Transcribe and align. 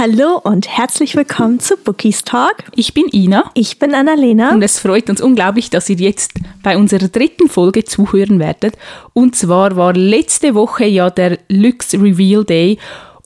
Hallo 0.00 0.40
und 0.44 0.68
herzlich 0.68 1.16
willkommen 1.16 1.58
zu 1.58 1.76
Bookies 1.76 2.22
Talk. 2.22 2.54
Ich 2.76 2.94
bin 2.94 3.06
Ina. 3.12 3.50
Ich 3.54 3.80
bin 3.80 3.96
Annalena. 3.96 4.52
Und 4.52 4.62
es 4.62 4.78
freut 4.78 5.10
uns 5.10 5.20
unglaublich, 5.20 5.70
dass 5.70 5.90
ihr 5.90 5.96
jetzt 5.96 6.34
bei 6.62 6.76
unserer 6.76 7.08
dritten 7.08 7.48
Folge 7.48 7.84
zuhören 7.84 8.38
werdet. 8.38 8.78
Und 9.12 9.34
zwar 9.34 9.74
war 9.74 9.94
letzte 9.94 10.54
Woche 10.54 10.84
ja 10.84 11.10
der 11.10 11.40
Lux 11.48 11.94
Reveal 11.94 12.44
Day. 12.44 12.78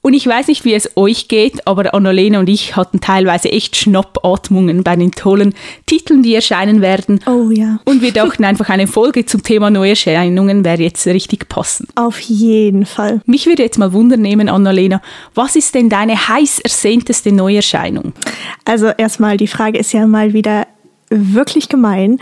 Und 0.05 0.15
ich 0.15 0.27
weiß 0.27 0.49
nicht, 0.49 0.65
wie 0.65 0.75
es 0.75 0.97
euch 0.97 1.29
geht, 1.29 1.65
aber 1.67 1.95
Annalena 1.95 2.41
und 2.41 2.49
ich 2.49 2.75
hatten 2.75 3.01
teilweise 3.01 3.53
echt 3.53 3.77
Schnappatmungen 3.77 4.83
bei 4.83 4.97
den 4.97 5.13
tollen 5.13 5.55
Titeln, 5.87 6.25
die 6.25 6.35
erscheinen 6.35 6.81
werden. 6.81 7.21
Oh 7.27 7.51
ja. 7.51 7.79
Und 7.85 8.03
wir 8.03 8.13
dachten 8.13 8.45
einfach, 8.45 8.69
eine 8.69 8.89
Folge 8.89 9.25
zum 9.27 9.45
Thema 9.45 9.71
Neuerscheinungen 9.71 10.65
wäre 10.65 10.83
jetzt 10.83 11.07
richtig 11.07 11.49
passend. 11.49 11.91
Auf 11.95 12.19
jeden 12.19 12.85
Fall. 12.85 13.21
Mich 13.27 13.47
würde 13.47 13.63
jetzt 13.63 13.79
mal 13.79 13.93
Wunder 13.93 14.17
nehmen, 14.17 14.49
Annalena, 14.49 15.01
was 15.35 15.55
ist 15.55 15.77
denn 15.77 15.89
deine 15.89 16.29
heiß 16.29 16.59
ersehnteste 16.59 17.31
Neuerscheinung? 17.31 18.13
Also 18.65 18.89
erstmal, 18.89 19.37
die 19.37 19.47
Frage 19.47 19.79
ist 19.79 19.93
ja 19.93 20.05
mal 20.09 20.33
wieder 20.33 20.67
wirklich 21.11 21.69
gemein. 21.69 22.19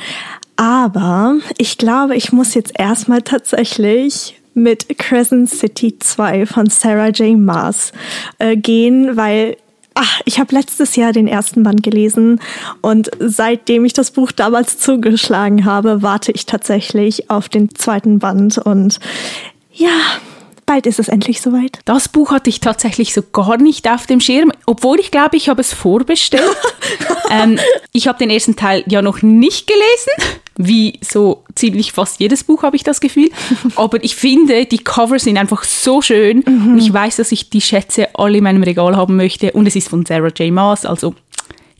Aber 0.56 1.38
ich 1.56 1.78
glaube, 1.78 2.14
ich 2.14 2.32
muss 2.32 2.52
jetzt 2.52 2.78
erstmal 2.78 3.22
tatsächlich 3.22 4.39
mit 4.62 4.98
Crescent 4.98 5.50
City 5.50 5.98
2 5.98 6.46
von 6.46 6.68
Sarah 6.68 7.08
J. 7.08 7.38
Maas 7.38 7.92
äh, 8.38 8.56
gehen, 8.56 9.16
weil 9.16 9.56
ach, 9.94 10.20
ich 10.24 10.38
habe 10.38 10.54
letztes 10.54 10.96
Jahr 10.96 11.12
den 11.12 11.26
ersten 11.26 11.62
Band 11.62 11.82
gelesen 11.82 12.40
und 12.80 13.10
seitdem 13.18 13.84
ich 13.84 13.92
das 13.92 14.10
Buch 14.10 14.32
damals 14.32 14.78
zugeschlagen 14.78 15.64
habe, 15.64 16.02
warte 16.02 16.32
ich 16.32 16.46
tatsächlich 16.46 17.30
auf 17.30 17.48
den 17.48 17.74
zweiten 17.74 18.18
Band 18.18 18.58
und 18.58 19.00
ja, 19.72 19.90
bald 20.66 20.86
ist 20.86 21.00
es 21.00 21.08
endlich 21.08 21.40
soweit. 21.40 21.80
Das 21.84 22.08
Buch 22.08 22.30
hatte 22.30 22.50
ich 22.50 22.60
tatsächlich 22.60 23.12
so 23.12 23.22
gar 23.22 23.56
nicht 23.56 23.90
auf 23.90 24.06
dem 24.06 24.20
Schirm, 24.20 24.52
obwohl 24.66 25.00
ich 25.00 25.10
glaube, 25.10 25.36
ich 25.36 25.48
habe 25.48 25.60
es 25.60 25.72
vorbestellt. 25.72 26.44
ähm, 27.30 27.58
ich 27.92 28.06
habe 28.06 28.18
den 28.18 28.30
ersten 28.30 28.56
Teil 28.56 28.84
ja 28.86 29.02
noch 29.02 29.22
nicht 29.22 29.66
gelesen 29.66 30.39
wie 30.66 30.98
so 31.00 31.44
ziemlich 31.54 31.92
fast 31.92 32.20
jedes 32.20 32.44
Buch, 32.44 32.62
habe 32.62 32.76
ich 32.76 32.84
das 32.84 33.00
Gefühl. 33.00 33.30
Aber 33.76 34.02
ich 34.04 34.16
finde, 34.16 34.66
die 34.66 34.78
Covers 34.78 35.24
sind 35.24 35.38
einfach 35.38 35.64
so 35.64 36.02
schön 36.02 36.44
mhm. 36.46 36.72
und 36.72 36.78
ich 36.78 36.92
weiß, 36.92 37.16
dass 37.16 37.32
ich 37.32 37.50
die 37.50 37.60
Schätze 37.60 38.08
alle 38.14 38.38
in 38.38 38.44
meinem 38.44 38.62
Regal 38.62 38.96
haben 38.96 39.16
möchte. 39.16 39.52
Und 39.52 39.66
es 39.66 39.76
ist 39.76 39.88
von 39.88 40.04
Sarah 40.04 40.28
J. 40.28 40.52
Maas, 40.52 40.84
also 40.84 41.14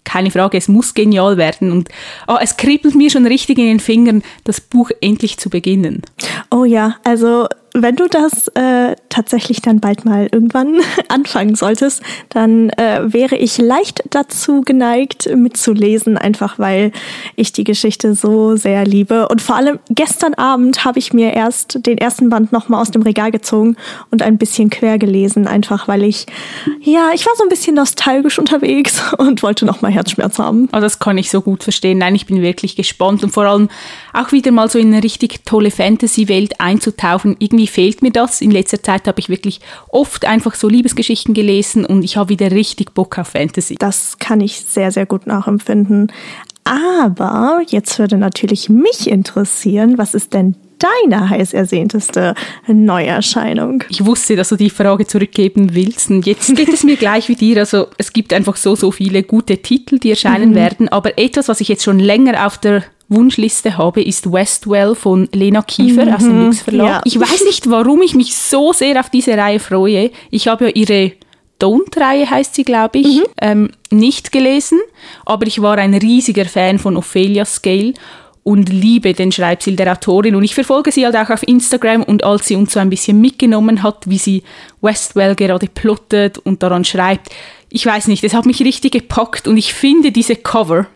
keine 0.05 0.31
Frage, 0.31 0.58
es 0.58 0.69
muss 0.69 0.95
genial 0.95 1.36
werden. 1.36 1.70
Und 1.70 1.89
oh, 2.27 2.36
es 2.41 2.56
kribbelt 2.56 2.95
mir 2.95 3.11
schon 3.11 3.27
richtig 3.27 3.58
in 3.58 3.67
den 3.67 3.81
Fingern, 3.81 4.23
das 4.45 4.61
Buch 4.61 4.91
endlich 5.01 5.39
zu 5.39 5.51
beginnen. 5.51 6.03
Oh 6.51 6.64
ja, 6.64 6.97
also 7.05 7.47
wenn 7.74 7.96
du 7.96 8.08
das 8.08 8.48
äh, 8.48 8.96
tatsächlich 9.08 9.62
dann 9.62 9.80
bald 9.80 10.04
mal 10.04 10.28
irgendwann 10.30 10.80
anfangen 11.08 11.54
solltest, 11.54 12.02
dann 12.28 12.70
äh, 12.70 13.12
wäre 13.12 13.36
ich 13.36 13.58
leicht 13.58 14.02
dazu 14.10 14.62
geneigt, 14.62 15.28
mitzulesen, 15.34 16.16
einfach 16.16 16.58
weil 16.58 16.92
ich 17.36 17.52
die 17.52 17.64
Geschichte 17.64 18.14
so 18.14 18.56
sehr 18.56 18.84
liebe. 18.84 19.28
Und 19.28 19.42
vor 19.42 19.56
allem 19.56 19.78
gestern 19.88 20.34
Abend 20.34 20.84
habe 20.84 20.98
ich 20.98 21.12
mir 21.12 21.32
erst 21.32 21.86
den 21.86 21.98
ersten 21.98 22.28
Band 22.30 22.52
nochmal 22.52 22.82
aus 22.82 22.90
dem 22.90 23.02
Regal 23.02 23.30
gezogen 23.30 23.77
und 24.10 24.22
ein 24.22 24.38
bisschen 24.38 24.70
quer 24.70 24.98
gelesen, 24.98 25.46
einfach 25.46 25.88
weil 25.88 26.02
ich, 26.02 26.27
ja, 26.80 27.10
ich 27.14 27.27
war 27.27 27.34
so 27.36 27.44
ein 27.44 27.48
bisschen 27.48 27.77
nostalgisch 27.77 28.38
unterwegs 28.38 29.02
und 29.18 29.42
wollte 29.42 29.64
nochmal 29.64 29.92
Herzschmerz 29.92 30.38
haben. 30.38 30.68
Oh, 30.72 30.80
das 30.80 30.98
kann 30.98 31.18
ich 31.18 31.30
so 31.30 31.40
gut 31.40 31.62
verstehen. 31.62 31.98
Nein, 31.98 32.14
ich 32.14 32.27
bin 32.27 32.42
wirklich 32.42 32.77
gespannt 32.77 33.22
und 33.22 33.30
vor 33.30 33.44
allem 33.44 33.68
auch 34.12 34.32
wieder 34.32 34.50
mal 34.50 34.68
so 34.68 34.78
in 34.78 34.92
eine 34.92 35.02
richtig 35.02 35.44
tolle 35.44 35.70
Fantasy-Welt 35.70 36.60
einzutauchen. 36.60 37.36
Irgendwie 37.38 37.59
irgendwie 37.61 37.66
fehlt 37.66 38.03
mir 38.03 38.11
das. 38.11 38.41
In 38.41 38.50
letzter 38.50 38.83
Zeit 38.83 39.06
habe 39.06 39.20
ich 39.20 39.28
wirklich 39.28 39.61
oft 39.89 40.25
einfach 40.25 40.55
so 40.55 40.69
Liebesgeschichten 40.69 41.34
gelesen 41.34 41.84
und 41.84 42.02
ich 42.02 42.17
habe 42.17 42.30
wieder 42.30 42.50
richtig 42.50 42.94
Bock 42.94 43.19
auf 43.19 43.28
Fantasy. 43.28 43.77
Das 43.78 44.19
kann 44.19 44.41
ich 44.41 44.61
sehr, 44.61 44.91
sehr 44.91 45.06
gut 45.06 45.27
nachempfinden. 45.27 46.12
Aber 46.64 47.62
jetzt 47.69 47.98
würde 47.98 48.17
natürlich 48.17 48.69
mich 48.69 49.08
interessieren, 49.08 49.98
was 49.98 50.14
ist 50.14 50.34
denn 50.34 50.55
deine 50.79 51.29
heiß 51.29 51.52
ersehnteste 51.52 52.34
Neuerscheinung? 52.67 53.84
Ich 53.89 54.05
wusste, 54.05 54.36
dass 54.36 54.51
du 54.51 54.57
die 54.57 54.70
Frage 54.70 55.07
zurückgeben 55.07 55.74
willst. 55.74 56.11
Und 56.11 56.27
jetzt 56.27 56.55
geht 56.55 56.68
es 56.68 56.84
mir 56.84 56.96
gleich 56.98 57.29
wie 57.29 57.34
dir. 57.34 57.58
Also 57.58 57.89
es 57.98 58.13
gibt 58.13 58.33
einfach 58.33 58.57
so, 58.57 58.74
so 58.77 58.90
viele 58.90 59.23
gute 59.23 59.58
Titel, 59.58 59.98
die 59.98 60.11
erscheinen 60.11 60.51
mhm. 60.51 60.55
werden. 60.55 60.89
Aber 60.89 61.18
etwas, 61.18 61.48
was 61.48 61.61
ich 61.61 61.68
jetzt 61.68 61.84
schon 61.84 61.98
länger 61.98 62.46
auf 62.46 62.57
der 62.58 62.84
Wunschliste 63.10 63.76
habe, 63.76 64.02
ist 64.02 64.32
Westwell 64.32 64.94
von 64.94 65.28
Lena 65.32 65.62
Kiefer 65.62 66.06
mhm, 66.06 66.12
aus 66.14 66.22
dem 66.22 66.44
Lux 66.44 66.60
Verlag. 66.62 66.86
Ja. 66.86 67.00
Ich 67.04 67.20
weiß 67.20 67.44
nicht, 67.44 67.68
warum 67.68 68.00
ich 68.02 68.14
mich 68.14 68.34
so 68.34 68.72
sehr 68.72 68.98
auf 68.98 69.10
diese 69.10 69.36
Reihe 69.36 69.60
freue. 69.60 70.10
Ich 70.30 70.48
habe 70.48 70.66
ja 70.66 70.70
ihre 70.74 71.12
Don't-Reihe 71.60 72.30
heißt 72.30 72.54
sie, 72.54 72.64
glaube 72.64 72.98
ich, 73.00 73.18
mhm. 73.18 73.24
ähm, 73.42 73.70
nicht 73.90 74.32
gelesen, 74.32 74.80
aber 75.26 75.46
ich 75.46 75.60
war 75.60 75.76
ein 75.76 75.94
riesiger 75.94 76.46
Fan 76.46 76.78
von 76.78 76.96
Ophelia 76.96 77.44
Scale 77.44 77.92
und 78.42 78.70
liebe 78.70 79.12
den 79.12 79.30
Schreibstil 79.30 79.77
der 79.77 79.92
Autorin 79.92 80.34
und 80.34 80.44
ich 80.44 80.54
verfolge 80.54 80.90
sie 80.90 81.04
halt 81.04 81.16
auch 81.16 81.28
auf 81.28 81.46
Instagram 81.46 82.02
und 82.02 82.24
als 82.24 82.46
sie 82.46 82.56
uns 82.56 82.72
so 82.72 82.80
ein 82.80 82.88
bisschen 82.88 83.20
mitgenommen 83.20 83.82
hat, 83.82 84.08
wie 84.08 84.16
sie 84.16 84.42
Westwell 84.80 85.34
gerade 85.34 85.66
plottet 85.66 86.38
und 86.38 86.62
daran 86.62 86.84
schreibt, 86.84 87.28
ich 87.68 87.84
weiß 87.84 88.08
nicht, 88.08 88.24
es 88.24 88.34
hat 88.34 88.46
mich 88.46 88.60
richtig 88.60 88.92
gepackt 88.92 89.46
und 89.46 89.56
ich 89.56 89.74
finde 89.74 90.10
diese 90.10 90.36
Cover, 90.36 90.86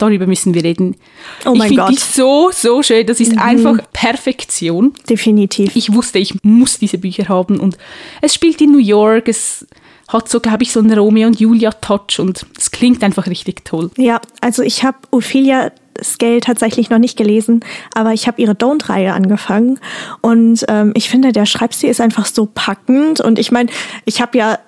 darüber 0.00 0.26
müssen 0.26 0.54
wir 0.54 0.64
reden. 0.64 0.96
Oh 1.44 1.54
mein 1.54 1.70
ich 1.70 1.78
finde 1.78 1.92
die 1.92 1.98
so, 1.98 2.50
so 2.52 2.82
schön. 2.82 3.06
Das 3.06 3.20
ist 3.20 3.32
mhm. 3.32 3.38
einfach 3.38 3.78
Perfektion. 3.92 4.94
Definitiv. 5.08 5.76
Ich 5.76 5.92
wusste, 5.92 6.18
ich 6.18 6.34
muss 6.42 6.78
diese 6.78 6.98
Bücher 6.98 7.28
haben. 7.28 7.60
Und 7.60 7.76
es 8.20 8.34
spielt 8.34 8.60
in 8.60 8.72
New 8.72 8.78
York. 8.78 9.28
Es 9.28 9.66
hat 10.08 10.28
so, 10.28 10.40
glaube 10.40 10.62
ich, 10.62 10.72
so 10.72 10.80
einen 10.80 10.98
Romeo 10.98 11.26
und 11.28 11.38
Julia 11.38 11.70
Touch 11.70 12.18
und 12.18 12.44
es 12.58 12.70
klingt 12.70 13.02
einfach 13.04 13.26
richtig 13.26 13.64
toll. 13.64 13.90
Ja, 13.96 14.20
also 14.40 14.62
ich 14.62 14.82
habe 14.82 14.98
Ophelia 15.10 15.70
Scale 16.02 16.40
tatsächlich 16.40 16.90
noch 16.90 16.98
nicht 16.98 17.16
gelesen, 17.16 17.60
aber 17.94 18.12
ich 18.12 18.26
habe 18.26 18.40
ihre 18.40 18.52
Don't-Reihe 18.52 19.12
angefangen 19.12 19.78
und 20.20 20.64
ähm, 20.68 20.92
ich 20.96 21.10
finde, 21.10 21.32
der 21.32 21.46
Schreibstil 21.46 21.90
ist 21.90 22.00
einfach 22.00 22.26
so 22.26 22.48
packend 22.52 23.20
und 23.20 23.38
ich 23.38 23.52
meine, 23.52 23.70
ich 24.04 24.20
habe 24.20 24.38
ja 24.38 24.58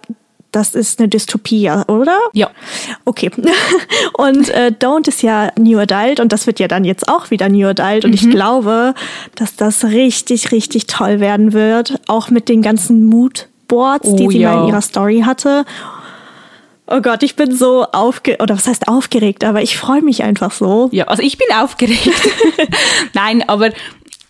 das 0.52 0.74
ist 0.74 1.00
eine 1.00 1.08
Dystopie, 1.08 1.70
oder? 1.88 2.18
Ja. 2.34 2.50
Okay. 3.04 3.30
Und 4.12 4.50
äh, 4.50 4.70
Don't 4.78 5.08
ist 5.08 5.22
ja 5.22 5.50
New 5.58 5.78
Adult 5.78 6.20
und 6.20 6.30
das 6.32 6.46
wird 6.46 6.60
ja 6.60 6.68
dann 6.68 6.84
jetzt 6.84 7.08
auch 7.08 7.30
wieder 7.30 7.48
New 7.48 7.66
Adult. 7.66 8.04
Und 8.04 8.10
mhm. 8.10 8.14
ich 8.14 8.30
glaube, 8.30 8.94
dass 9.34 9.56
das 9.56 9.84
richtig, 9.84 10.52
richtig 10.52 10.86
toll 10.86 11.20
werden 11.20 11.52
wird. 11.52 12.00
Auch 12.06 12.30
mit 12.30 12.48
den 12.48 12.60
ganzen 12.62 13.06
Moodboards, 13.06 14.08
oh, 14.08 14.16
die 14.16 14.28
sie 14.28 14.40
ja. 14.40 14.54
mal 14.54 14.62
in 14.62 14.68
ihrer 14.68 14.82
Story 14.82 15.22
hatte. 15.24 15.64
Oh 16.86 17.00
Gott, 17.00 17.22
ich 17.22 17.36
bin 17.36 17.56
so 17.56 17.86
aufgeregt, 17.86 18.42
oder 18.42 18.54
was 18.54 18.66
heißt 18.66 18.88
aufgeregt, 18.88 19.44
aber 19.44 19.62
ich 19.62 19.78
freue 19.78 20.02
mich 20.02 20.22
einfach 20.24 20.50
so. 20.50 20.90
Ja, 20.92 21.04
also 21.04 21.22
ich 21.22 21.38
bin 21.38 21.46
aufgeregt. 21.56 22.10
Nein, 23.14 23.42
aber 23.48 23.70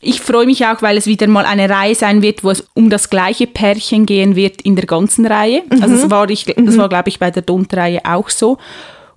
ich 0.03 0.21
freue 0.21 0.47
mich 0.47 0.67
auch, 0.67 0.83
weil 0.83 0.97
es 0.97 1.07
wieder 1.07 1.29
mal 1.29 1.47
eine 1.47 1.71
Reihe 1.71 1.95
sein 1.95 2.23
wird, 2.23 2.43
wo 2.43 2.51
es 2.51 2.67
um 2.75 2.91
das 2.91 3.09
gleiche 3.09 3.47
Pärchen 3.47 4.05
gehen 4.05 4.35
wird 4.35 4.61
in 4.63 4.75
der 4.75 4.87
ganzen 4.87 5.25
Reihe. 5.27 5.63
Mhm. 5.71 5.83
Also 5.83 5.95
das 5.95 6.11
war, 6.11 6.29
ich, 6.29 6.45
das 6.45 6.57
mhm. 6.57 6.77
war, 6.77 6.89
glaube 6.89 7.09
ich, 7.09 7.21
bei 7.21 7.31
der 7.31 7.43
Dunt-Reihe 7.43 8.01
auch 8.05 8.29
so. 8.29 8.59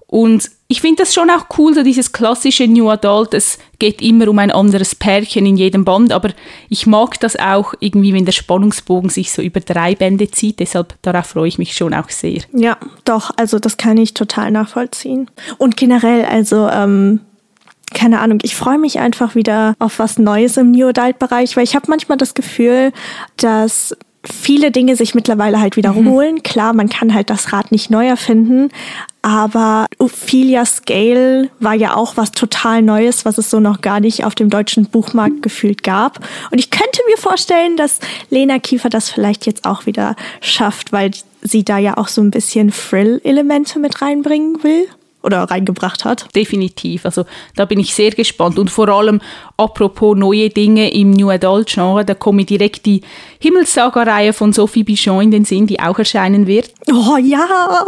Und 0.05 0.51
ich 0.67 0.81
finde 0.81 1.01
das 1.01 1.13
schon 1.15 1.31
auch 1.31 1.47
cool, 1.57 1.73
so 1.73 1.83
dieses 1.83 2.11
klassische 2.11 2.67
New 2.67 2.87
Adult, 2.89 3.33
es 3.33 3.57
geht 3.79 4.01
immer 4.01 4.27
um 4.27 4.37
ein 4.37 4.51
anderes 4.51 4.93
Pärchen 4.93 5.45
in 5.47 5.57
jedem 5.57 5.83
Band, 5.83 6.13
aber 6.13 6.29
ich 6.69 6.85
mag 6.85 7.19
das 7.19 7.35
auch 7.35 7.73
irgendwie, 7.79 8.13
wenn 8.13 8.25
der 8.25 8.31
Spannungsbogen 8.31 9.09
sich 9.09 9.31
so 9.31 9.41
über 9.41 9.59
drei 9.59 9.95
Bände 9.95 10.29
zieht, 10.29 10.59
deshalb 10.59 10.95
darauf 11.01 11.25
freue 11.25 11.47
ich 11.47 11.57
mich 11.57 11.75
schon 11.75 11.93
auch 11.93 12.09
sehr. 12.09 12.41
Ja, 12.53 12.77
doch, 13.03 13.31
also 13.35 13.57
das 13.57 13.77
kann 13.77 13.97
ich 13.97 14.13
total 14.13 14.51
nachvollziehen. 14.51 15.29
Und 15.57 15.75
generell, 15.75 16.25
also 16.25 16.69
ähm, 16.69 17.21
keine 17.95 18.19
Ahnung, 18.19 18.39
ich 18.43 18.55
freue 18.55 18.77
mich 18.77 18.99
einfach 18.99 19.33
wieder 19.33 19.73
auf 19.79 19.97
was 19.97 20.19
Neues 20.19 20.57
im 20.57 20.71
New 20.71 20.87
Adult 20.89 21.17
Bereich, 21.17 21.55
weil 21.55 21.63
ich 21.63 21.75
habe 21.75 21.87
manchmal 21.89 22.17
das 22.17 22.35
Gefühl, 22.35 22.91
dass 23.37 23.95
viele 24.31 24.71
Dinge 24.71 24.95
sich 24.95 25.15
mittlerweile 25.15 25.59
halt 25.59 25.77
wiederholen. 25.77 26.35
Mhm. 26.35 26.43
Klar, 26.43 26.73
man 26.73 26.89
kann 26.89 27.13
halt 27.13 27.29
das 27.29 27.53
Rad 27.53 27.71
nicht 27.71 27.89
neu 27.89 28.07
erfinden, 28.07 28.69
aber 29.21 29.87
Ophelia 29.97 30.65
Scale 30.65 31.49
war 31.59 31.73
ja 31.73 31.95
auch 31.95 32.17
was 32.17 32.31
total 32.31 32.81
Neues, 32.81 33.25
was 33.25 33.37
es 33.37 33.49
so 33.49 33.59
noch 33.59 33.81
gar 33.81 33.99
nicht 33.99 34.23
auf 34.23 34.35
dem 34.35 34.49
deutschen 34.49 34.85
Buchmarkt 34.85 35.41
gefühlt 35.41 35.83
gab. 35.83 36.19
Und 36.51 36.59
ich 36.59 36.71
könnte 36.71 37.01
mir 37.07 37.17
vorstellen, 37.17 37.77
dass 37.77 37.99
Lena 38.29 38.59
Kiefer 38.59 38.89
das 38.89 39.09
vielleicht 39.09 39.45
jetzt 39.45 39.65
auch 39.65 39.85
wieder 39.85 40.15
schafft, 40.41 40.91
weil 40.91 41.11
sie 41.41 41.63
da 41.63 41.77
ja 41.77 41.97
auch 41.97 42.07
so 42.07 42.21
ein 42.21 42.31
bisschen 42.31 42.71
Frill-Elemente 42.71 43.79
mit 43.79 44.01
reinbringen 44.01 44.63
will 44.63 44.87
oder 45.25 45.43
reingebracht 45.43 46.05
hat. 46.05 46.33
Definitiv. 46.35 47.05
Also 47.05 47.25
da 47.55 47.65
bin 47.65 47.79
ich 47.79 47.93
sehr 47.93 48.11
gespannt. 48.11 48.59
Und 48.59 48.69
vor 48.69 48.89
allem, 48.89 49.21
apropos 49.57 50.15
neue 50.15 50.49
Dinge 50.49 50.93
im 50.93 51.11
New 51.11 51.29
Adult 51.29 51.67
Genre, 51.67 52.05
da 52.05 52.13
komme 52.13 52.45
direkt 52.45 52.85
die 52.85 53.01
Himmelssaga-Reihe 53.39 54.33
von 54.33 54.53
Sophie 54.53 54.83
Bichon 54.83 55.23
in 55.23 55.31
den 55.31 55.45
Sinn, 55.45 55.67
die 55.67 55.79
auch 55.79 55.99
erscheinen 55.99 56.47
wird. 56.47 56.71
Oh 56.91 57.17
ja! 57.17 57.45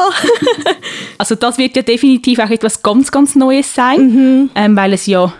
also 1.17 1.35
das 1.35 1.57
wird 1.57 1.75
ja 1.75 1.83
definitiv 1.83 2.39
auch 2.39 2.49
etwas 2.49 2.81
ganz, 2.81 3.11
ganz 3.11 3.35
Neues 3.35 3.73
sein, 3.73 3.99
mhm. 3.99 4.49
ähm, 4.55 4.75
weil 4.75 4.93
es 4.93 5.05
ja 5.05 5.33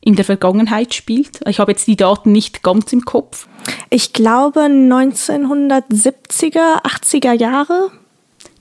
in 0.00 0.14
der 0.14 0.24
Vergangenheit 0.24 0.94
spielt. 0.94 1.40
Ich 1.48 1.58
habe 1.58 1.72
jetzt 1.72 1.88
die 1.88 1.96
Daten 1.96 2.30
nicht 2.30 2.62
ganz 2.62 2.92
im 2.92 3.04
Kopf. 3.04 3.48
Ich 3.90 4.12
glaube 4.12 4.60
1970er, 4.60 6.84
80er 6.84 7.32
Jahre 7.32 7.90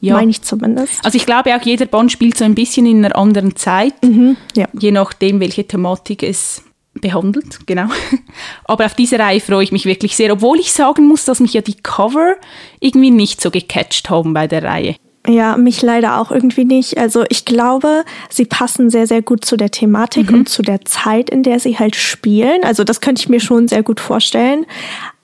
Ja. 0.02 0.16
Meine 0.16 0.32
ich 0.32 0.42
zumindest. 0.42 1.04
Also 1.04 1.18
ich 1.18 1.26
glaube 1.26 1.56
auch, 1.56 1.62
jeder 1.62 1.86
Band 1.86 2.12
spielt 2.12 2.38
so 2.38 2.46
ein 2.46 2.56
bisschen 2.56 2.86
in 2.86 3.04
einer 3.04 3.16
anderen 3.16 3.56
Zeit, 3.56 3.94
mhm, 4.04 4.38
ja. 4.56 4.68
je 4.80 4.92
nachdem, 4.92 5.40
welche 5.40 5.66
Thematik 5.68 6.24
es 6.24 6.62
behandelt, 7.02 7.66
genau. 7.66 7.88
Aber 8.66 8.86
auf 8.86 8.94
diese 8.94 9.20
Reihe 9.20 9.40
freue 9.40 9.64
ich 9.64 9.72
mich 9.72 9.86
wirklich 9.86 10.16
sehr, 10.16 10.32
obwohl 10.32 10.60
ich 10.60 10.72
sagen 10.72 11.08
muss, 11.08 11.26
dass 11.26 11.40
mich 11.40 11.54
ja 11.54 11.62
die 11.62 11.76
Cover 11.76 12.36
irgendwie 12.80 13.12
nicht 13.12 13.42
so 13.42 13.52
gecatcht 13.52 14.10
haben 14.10 14.34
bei 14.34 14.48
der 14.48 14.64
Reihe. 14.64 14.96
Ja, 15.28 15.58
mich 15.58 15.82
leider 15.82 16.20
auch 16.20 16.32
irgendwie 16.32 16.66
nicht. 16.66 16.98
Also 16.98 17.24
ich 17.30 17.46
glaube, 17.46 18.06
sie 18.30 18.46
passen 18.46 18.90
sehr, 18.90 19.08
sehr 19.08 19.22
gut 19.22 19.44
zu 19.44 19.58
der 19.58 19.72
Thematik 19.72 20.30
mhm. 20.30 20.40
und 20.40 20.50
zu 20.50 20.62
der 20.62 20.86
Zeit, 20.86 21.30
in 21.30 21.42
der 21.42 21.60
sie 21.60 21.80
halt 21.80 21.96
spielen. 21.96 22.64
Also 22.64 22.84
das 22.84 23.02
könnte 23.02 23.22
ich 23.22 23.30
mir 23.30 23.40
schon 23.40 23.68
sehr 23.68 23.82
gut 23.82 24.00
vorstellen. 24.00 24.66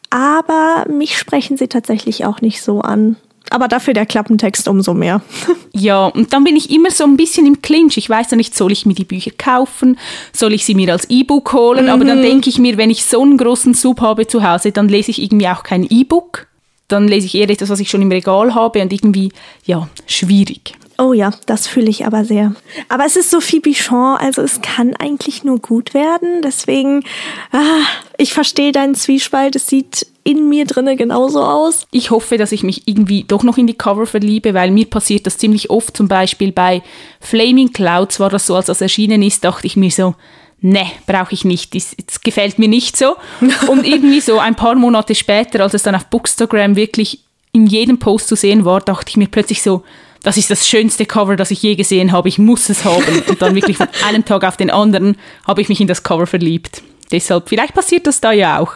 Aber 0.10 0.86
mich 0.90 1.18
sprechen 1.18 1.56
sie 1.56 1.68
tatsächlich 1.68 2.26
auch 2.26 2.42
nicht 2.42 2.62
so 2.62 2.82
an. 2.82 3.16
Aber 3.50 3.68
dafür 3.68 3.94
der 3.94 4.06
Klappentext 4.06 4.68
umso 4.68 4.94
mehr. 4.94 5.22
ja, 5.74 6.06
und 6.06 6.32
dann 6.32 6.44
bin 6.44 6.56
ich 6.56 6.70
immer 6.70 6.92
so 6.92 7.04
ein 7.04 7.18
bisschen 7.18 7.46
im 7.46 7.62
Clinch. 7.62 7.98
Ich 7.98 8.10
weiß 8.10 8.32
ja 8.32 8.38
nicht, 8.38 8.56
soll 8.56 8.72
ich 8.72 8.86
mir 8.86 8.94
die 8.94 9.04
Bücher 9.04 9.32
kaufen? 9.38 9.98
Soll 10.32 10.54
ich 10.54 10.66
sie 10.66 10.76
mir 10.76 10.92
als 10.92 11.10
E-Book 11.10 11.52
holen? 11.52 11.86
Mhm. 11.86 11.92
Aber 11.92 12.06
dann 12.06 12.20
mhm. 12.20 12.24
denke 12.24 12.50
ich 12.50 12.60
mir, 12.60 12.78
wenn 12.78 12.90
ich 12.90 13.06
so 13.06 13.22
einen 13.22 13.38
großen 13.38 13.74
Sub 13.74 14.00
habe 14.02 14.28
zu 14.28 14.48
Hause, 14.50 14.72
dann 14.72 14.88
lese 14.88 15.12
ich 15.12 15.22
irgendwie 15.22 15.48
auch 15.48 15.64
kein 15.64 15.86
E-Book 15.90 16.48
dann 16.92 17.08
lese 17.08 17.26
ich 17.26 17.36
eher 17.36 17.50
etwas, 17.50 17.70
was 17.70 17.80
ich 17.80 17.90
schon 17.90 18.02
im 18.02 18.12
Regal 18.12 18.54
habe 18.54 18.82
und 18.82 18.92
irgendwie, 18.92 19.32
ja, 19.66 19.88
schwierig. 20.08 20.74
Oh 20.98 21.14
ja, 21.14 21.32
das 21.48 21.66
fühle 21.68 21.90
ich 21.90 22.06
aber 22.06 22.26
sehr. 22.26 22.54
Aber 22.88 23.06
es 23.06 23.16
ist 23.16 23.32
Sophie 23.32 23.60
Bichon, 23.60 24.18
also 24.20 24.44
es 24.44 24.62
kann 24.62 24.96
eigentlich 24.98 25.44
nur 25.44 25.58
gut 25.58 25.94
werden. 25.96 26.44
Deswegen, 26.44 27.04
ah, 27.52 27.82
ich 28.18 28.34
verstehe 28.34 28.72
deinen 28.72 28.94
Zwiespalt. 28.94 29.56
Es 29.56 29.68
sieht 29.68 30.06
in 30.24 30.50
mir 30.50 30.66
drinne 30.66 30.96
genauso 30.96 31.42
aus. 31.42 31.88
Ich 31.92 32.12
hoffe, 32.12 32.38
dass 32.38 32.52
ich 32.52 32.64
mich 32.64 32.88
irgendwie 32.88 33.24
doch 33.24 33.44
noch 33.44 33.58
in 33.58 33.68
die 33.68 33.78
Cover 33.78 34.06
verliebe, 34.06 34.54
weil 34.54 34.72
mir 34.72 34.86
passiert 34.86 35.26
das 35.26 35.38
ziemlich 35.38 35.70
oft. 35.70 35.98
Zum 35.98 36.08
Beispiel 36.08 36.52
bei 36.52 36.84
Flaming 37.20 37.74
Clouds 37.74 38.20
war 38.20 38.30
das 38.30 38.46
so, 38.48 38.56
als 38.56 38.68
das 38.68 38.82
erschienen 38.82 39.24
ist, 39.24 39.44
dachte 39.44 39.68
ich 39.68 39.76
mir 39.76 39.92
so, 39.92 40.16
ne, 40.62 40.86
brauche 41.08 41.34
ich 41.34 41.44
nicht, 41.44 41.76
das, 41.76 41.96
das, 42.06 42.22
gefällt 42.22 42.60
mir 42.60 42.68
nicht 42.68 42.96
so. 42.96 43.16
Und 43.68 43.86
irgendwie 43.86 44.22
so 44.22 44.40
ein 44.40 44.56
paar 44.56 44.76
Monate 44.76 45.16
später, 45.16 45.62
als 45.62 45.74
es 45.74 45.84
dann 45.84 45.96
auf 45.96 46.06
Bookstagram 46.06 46.76
wirklich 46.76 47.24
in 47.52 47.68
jedem 47.68 48.00
Post 48.00 48.28
zu 48.28 48.36
sehen 48.36 48.64
war, 48.64 48.80
dachte 48.80 49.10
ich 49.10 49.18
mir 49.18 49.28
plötzlich 49.28 49.62
so, 49.62 49.84
das 50.24 50.38
ist 50.38 50.52
das 50.52 50.68
schönste 50.68 51.06
Cover, 51.06 51.36
das 51.36 51.52
ich 51.52 51.64
je 51.64 51.76
gesehen 51.76 52.12
habe, 52.12 52.30
ich 52.30 52.38
muss 52.38 52.70
es 52.70 52.86
haben. 52.86 53.24
Und 53.28 53.42
dann 53.42 53.56
wirklich 53.56 53.78
von 53.78 53.88
einem 54.06 54.24
Tag 54.24 54.44
auf 54.44 54.56
den 54.56 54.70
anderen 54.70 55.18
habe 55.48 55.62
ich 55.62 55.70
mich 55.70 55.82
in 55.82 55.88
das 55.88 56.04
Cover 56.04 56.28
verliebt. 56.28 56.84
Deshalb, 57.12 57.50
vielleicht 57.50 57.74
passiert 57.74 58.08
das 58.08 58.22
da 58.22 58.32
ja 58.32 58.60
auch. 58.60 58.74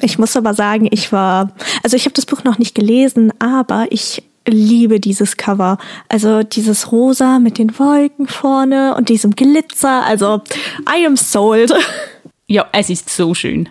Ich 0.00 0.18
muss 0.18 0.36
aber 0.36 0.54
sagen, 0.54 0.88
ich 0.90 1.12
war, 1.12 1.52
also 1.82 1.96
ich 1.96 2.04
habe 2.04 2.14
das 2.14 2.26
Buch 2.26 2.44
noch 2.44 2.58
nicht 2.58 2.74
gelesen, 2.74 3.32
aber 3.38 3.86
ich 3.90 4.22
liebe 4.46 5.00
dieses 5.00 5.36
Cover. 5.36 5.78
Also 6.08 6.42
dieses 6.42 6.90
Rosa 6.90 7.38
mit 7.38 7.58
den 7.58 7.78
Wolken 7.78 8.26
vorne 8.26 8.94
und 8.96 9.08
diesem 9.08 9.36
Glitzer. 9.36 10.04
Also 10.04 10.42
I 10.88 11.06
am 11.06 11.16
sold. 11.16 11.72
Ja, 12.46 12.66
es 12.72 12.90
ist 12.90 13.08
so 13.08 13.34
schön. 13.34 13.68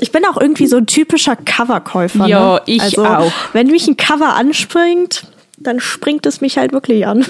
Ich 0.00 0.12
bin 0.12 0.24
auch 0.24 0.40
irgendwie 0.40 0.66
so 0.66 0.76
ein 0.76 0.86
typischer 0.86 1.36
Coverkäufer. 1.36 2.26
Ja, 2.26 2.54
ne? 2.54 2.62
ich 2.66 2.82
also, 2.82 3.04
auch. 3.04 3.32
Wenn 3.52 3.68
mich 3.68 3.88
ein 3.88 3.96
Cover 3.96 4.34
anspringt, 4.34 5.26
dann 5.56 5.80
springt 5.80 6.24
es 6.26 6.40
mich 6.40 6.56
halt 6.56 6.72
wirklich 6.72 7.06
an. 7.06 7.24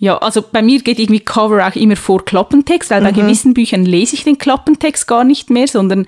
Ja, 0.00 0.18
also 0.18 0.42
bei 0.42 0.62
mir 0.62 0.80
geht 0.80 0.98
irgendwie 0.98 1.20
Cover 1.20 1.66
auch 1.66 1.76
immer 1.76 1.96
vor 1.96 2.24
Klappentext, 2.24 2.90
weil 2.90 3.00
mhm. 3.00 3.04
bei 3.04 3.12
gewissen 3.12 3.54
Büchern 3.54 3.84
lese 3.84 4.14
ich 4.14 4.24
den 4.24 4.38
Klappentext 4.38 5.06
gar 5.06 5.24
nicht 5.24 5.50
mehr, 5.50 5.66
sondern 5.66 6.06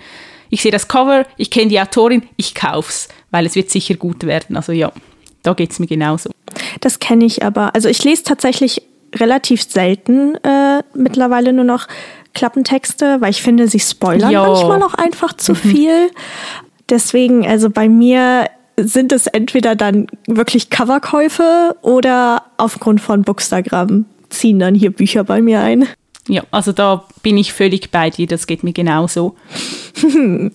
ich 0.50 0.62
sehe 0.62 0.72
das 0.72 0.88
Cover, 0.88 1.24
ich 1.36 1.50
kenne 1.50 1.68
die 1.68 1.80
Autorin, 1.80 2.22
ich 2.36 2.54
kauf's, 2.54 3.08
weil 3.30 3.46
es 3.46 3.54
wird 3.54 3.70
sicher 3.70 3.94
gut 3.94 4.24
werden. 4.24 4.56
Also 4.56 4.72
ja. 4.72 4.92
Da 5.42 5.54
geht 5.54 5.70
es 5.70 5.78
mir 5.78 5.86
genauso. 5.86 6.30
Das 6.80 6.98
kenne 6.98 7.24
ich 7.24 7.42
aber. 7.42 7.74
Also 7.74 7.88
ich 7.88 8.04
lese 8.04 8.24
tatsächlich 8.24 8.82
relativ 9.14 9.62
selten 9.62 10.36
äh, 10.36 10.82
mittlerweile 10.94 11.52
nur 11.52 11.64
noch 11.64 11.88
Klappentexte, 12.34 13.20
weil 13.20 13.30
ich 13.30 13.42
finde, 13.42 13.66
sie 13.66 13.80
spoilern 13.80 14.30
jo. 14.30 14.42
manchmal 14.42 14.82
auch 14.82 14.94
einfach 14.94 15.32
zu 15.32 15.52
mhm. 15.52 15.56
viel. 15.56 16.10
Deswegen, 16.88 17.46
also 17.46 17.70
bei 17.70 17.88
mir 17.88 18.48
sind 18.76 19.12
es 19.12 19.26
entweder 19.26 19.76
dann 19.76 20.06
wirklich 20.26 20.70
Coverkäufe 20.70 21.76
oder 21.82 22.44
aufgrund 22.56 23.00
von 23.00 23.22
Bookstagram 23.22 24.06
ziehen 24.30 24.58
dann 24.58 24.74
hier 24.74 24.90
Bücher 24.90 25.24
bei 25.24 25.42
mir 25.42 25.60
ein. 25.60 25.88
Ja, 26.30 26.44
also 26.52 26.70
da 26.70 27.04
bin 27.24 27.36
ich 27.36 27.52
völlig 27.52 27.90
bei 27.90 28.08
dir, 28.08 28.28
das 28.28 28.46
geht 28.46 28.62
mir 28.62 28.72
genauso. 28.72 29.34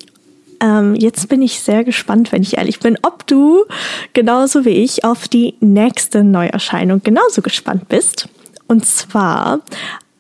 Ähm, 0.61 0.95
jetzt 0.95 1.27
bin 1.27 1.41
ich 1.41 1.59
sehr 1.59 1.83
gespannt, 1.83 2.31
wenn 2.31 2.41
ich 2.41 2.57
ehrlich 2.57 2.79
bin, 2.79 2.97
ob 3.01 3.27
du 3.27 3.65
genauso 4.13 4.63
wie 4.63 4.69
ich 4.69 5.03
auf 5.03 5.27
die 5.27 5.55
nächste 5.59 6.23
Neuerscheinung 6.23 7.01
genauso 7.03 7.41
gespannt 7.41 7.89
bist. 7.89 8.29
Und 8.65 8.85
zwar 8.85 9.59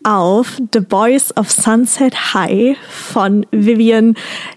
auf 0.03 0.57
The 0.73 0.81
Boys 0.81 1.35
of 1.37 1.49
Sunset 1.49 2.33
High 2.33 2.77
von 2.89 3.45
Vivian. 3.51 4.15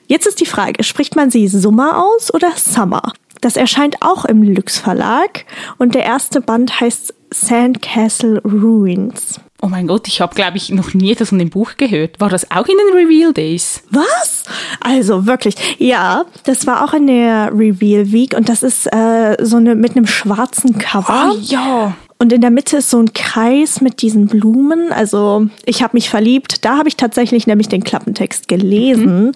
Jetzt 0.08 0.26
ist 0.26 0.40
die 0.40 0.46
Frage, 0.46 0.82
spricht 0.82 1.14
man 1.14 1.30
sie 1.30 1.46
Summer 1.46 2.04
aus 2.04 2.34
oder 2.34 2.50
Summer? 2.56 3.12
Das 3.40 3.56
erscheint 3.56 4.02
auch 4.02 4.24
im 4.24 4.42
Lux 4.42 4.78
Verlag 4.78 5.44
und 5.78 5.94
der 5.94 6.02
erste 6.02 6.40
Band 6.40 6.80
heißt 6.80 7.14
Sandcastle 7.32 8.40
Ruins. 8.42 9.40
Oh 9.60 9.66
mein 9.66 9.88
Gott, 9.88 10.06
ich 10.06 10.20
habe, 10.20 10.34
glaube 10.36 10.56
ich, 10.56 10.70
noch 10.70 10.94
nie 10.94 11.10
etwas 11.10 11.30
von 11.30 11.38
dem 11.38 11.50
Buch 11.50 11.72
gehört. 11.76 12.20
War 12.20 12.28
das 12.28 12.48
auch 12.50 12.66
in 12.66 12.76
den 12.76 12.96
Reveal 12.96 13.32
Days? 13.32 13.82
Was? 13.90 14.44
Also 14.80 15.26
wirklich, 15.26 15.56
ja, 15.78 16.26
das 16.44 16.66
war 16.68 16.84
auch 16.84 16.94
in 16.94 17.08
der 17.08 17.50
Reveal 17.52 18.12
Week 18.12 18.34
und 18.36 18.48
das 18.48 18.62
ist 18.62 18.86
äh, 18.86 19.36
so 19.40 19.56
eine 19.56 19.74
mit 19.74 19.96
einem 19.96 20.06
schwarzen 20.06 20.78
Cover. 20.78 21.32
Oh, 21.34 21.38
ja. 21.40 21.96
Und 22.20 22.32
in 22.32 22.40
der 22.40 22.50
Mitte 22.50 22.78
ist 22.78 22.90
so 22.90 22.98
ein 22.98 23.12
Kreis 23.12 23.80
mit 23.80 24.02
diesen 24.02 24.26
Blumen. 24.26 24.90
Also 24.90 25.46
ich 25.64 25.84
habe 25.84 25.96
mich 25.96 26.10
verliebt. 26.10 26.64
Da 26.64 26.76
habe 26.76 26.88
ich 26.88 26.96
tatsächlich 26.96 27.46
nämlich 27.46 27.68
den 27.68 27.84
Klappentext 27.84 28.48
gelesen, 28.48 29.26
mhm. 29.26 29.32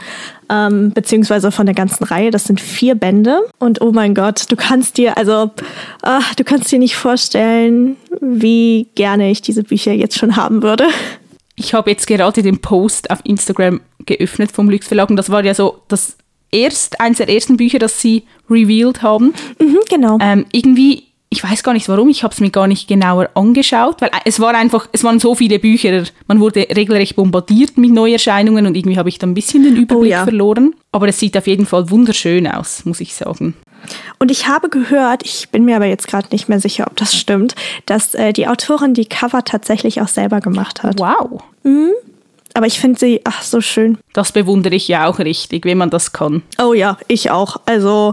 ähm, 0.49 0.90
beziehungsweise 0.93 1.52
von 1.52 1.67
der 1.67 1.76
ganzen 1.76 2.02
Reihe. 2.02 2.32
Das 2.32 2.44
sind 2.44 2.61
vier 2.61 2.96
Bände. 2.96 3.43
Und 3.61 3.81
oh 3.81 3.93
mein 3.93 4.17
Gott, 4.17 4.50
du 4.50 4.56
kannst 4.56 4.99
dir, 4.99 5.17
also 5.17 5.52
ach, 6.02 6.34
du 6.34 6.43
kannst 6.43 6.73
dir 6.73 6.81
nicht 6.81 6.96
vorstellen, 6.96 7.96
wie 8.20 8.88
gerne 8.96 9.31
ich 9.31 9.43
diese 9.43 9.62
Bücher 9.62 9.93
jetzt 9.93 10.19
schon 10.19 10.35
haben 10.35 10.64
würde. 10.64 10.88
Ich 11.55 11.75
habe 11.75 11.90
jetzt 11.90 12.08
gerade 12.08 12.43
den 12.43 12.61
Post 12.61 13.11
auf 13.11 13.20
Instagram 13.23 13.81
geöffnet 14.06 14.50
vom 14.50 14.69
Lux 14.69 14.88
Verlag 14.88 15.08
und 15.08 15.17
das 15.17 15.31
war 15.31 15.44
ja 15.44 15.55
so 15.55 15.82
das 15.87 16.17
erst 16.50 17.00
eins 17.00 17.19
der 17.19 17.28
ersten 17.28 17.56
Bücher, 17.56 17.78
das 17.78 18.00
sie 18.00 18.25
revealed 18.50 19.02
haben. 19.02 19.35
Mhm, 19.61 19.78
genau. 19.88 20.19
Ähm, 20.20 20.46
irgendwie 20.50 21.12
ich 21.32 21.43
weiß 21.43 21.62
gar 21.62 21.73
nicht 21.73 21.88
warum, 21.88 22.11
ich 22.11 22.25
habe 22.25 22.34
es 22.34 22.40
mir 22.40 22.50
gar 22.50 22.67
nicht 22.67 22.87
genauer 22.87 23.31
angeschaut, 23.34 24.02
weil 24.02 24.11
es 24.26 24.38
war 24.38 24.55
einfach, 24.55 24.87
es 24.93 25.02
waren 25.02 25.18
so 25.18 25.35
viele 25.35 25.59
Bücher, 25.59 26.04
man 26.28 26.40
wurde 26.40 26.66
regelrecht 26.76 27.16
bombardiert 27.16 27.78
mit 27.78 27.90
Neuerscheinungen 27.90 28.66
und 28.66 28.76
irgendwie 28.76 28.99
habe 28.99 29.09
ich 29.09 29.18
da 29.18 29.26
ein 29.26 29.33
bisschen 29.33 29.62
den 29.62 29.76
Überblick 29.76 29.97
oh 29.97 30.04
ja. 30.04 30.25
verloren. 30.25 30.75
Aber 30.92 31.09
es 31.09 31.18
sieht 31.18 31.35
auf 31.38 31.47
jeden 31.47 31.64
Fall 31.64 31.88
wunderschön 31.88 32.47
aus, 32.47 32.85
muss 32.85 33.00
ich 33.00 33.14
sagen. 33.14 33.54
Und 34.18 34.30
ich 34.30 34.47
habe 34.47 34.68
gehört, 34.68 35.25
ich 35.25 35.49
bin 35.49 35.64
mir 35.64 35.76
aber 35.76 35.87
jetzt 35.87 36.06
gerade 36.06 36.28
nicht 36.33 36.50
mehr 36.50 36.61
sicher, 36.61 36.87
ob 36.87 36.97
das 36.97 37.16
stimmt, 37.16 37.54
dass 37.87 38.14
äh, 38.14 38.35
die 38.35 38.47
Autorin 38.47 38.92
die 38.92 39.06
Cover 39.06 39.42
tatsächlich 39.42 40.02
auch 40.02 40.09
selber 40.09 40.40
gemacht 40.40 40.83
hat. 40.83 41.00
Wow. 41.00 41.42
Mhm. 41.62 41.92
Aber 42.52 42.66
ich 42.66 42.78
finde 42.78 42.99
sie, 42.99 43.23
ach, 43.25 43.40
so 43.40 43.62
schön. 43.62 43.97
Das 44.12 44.33
bewundere 44.33 44.75
ich 44.75 44.87
ja 44.87 45.06
auch 45.06 45.18
richtig, 45.18 45.64
wenn 45.64 45.78
man 45.78 45.88
das 45.88 46.12
kann. 46.12 46.42
Oh 46.62 46.75
ja, 46.75 46.99
ich 47.09 47.30
auch. 47.30 47.56
Also, 47.64 48.12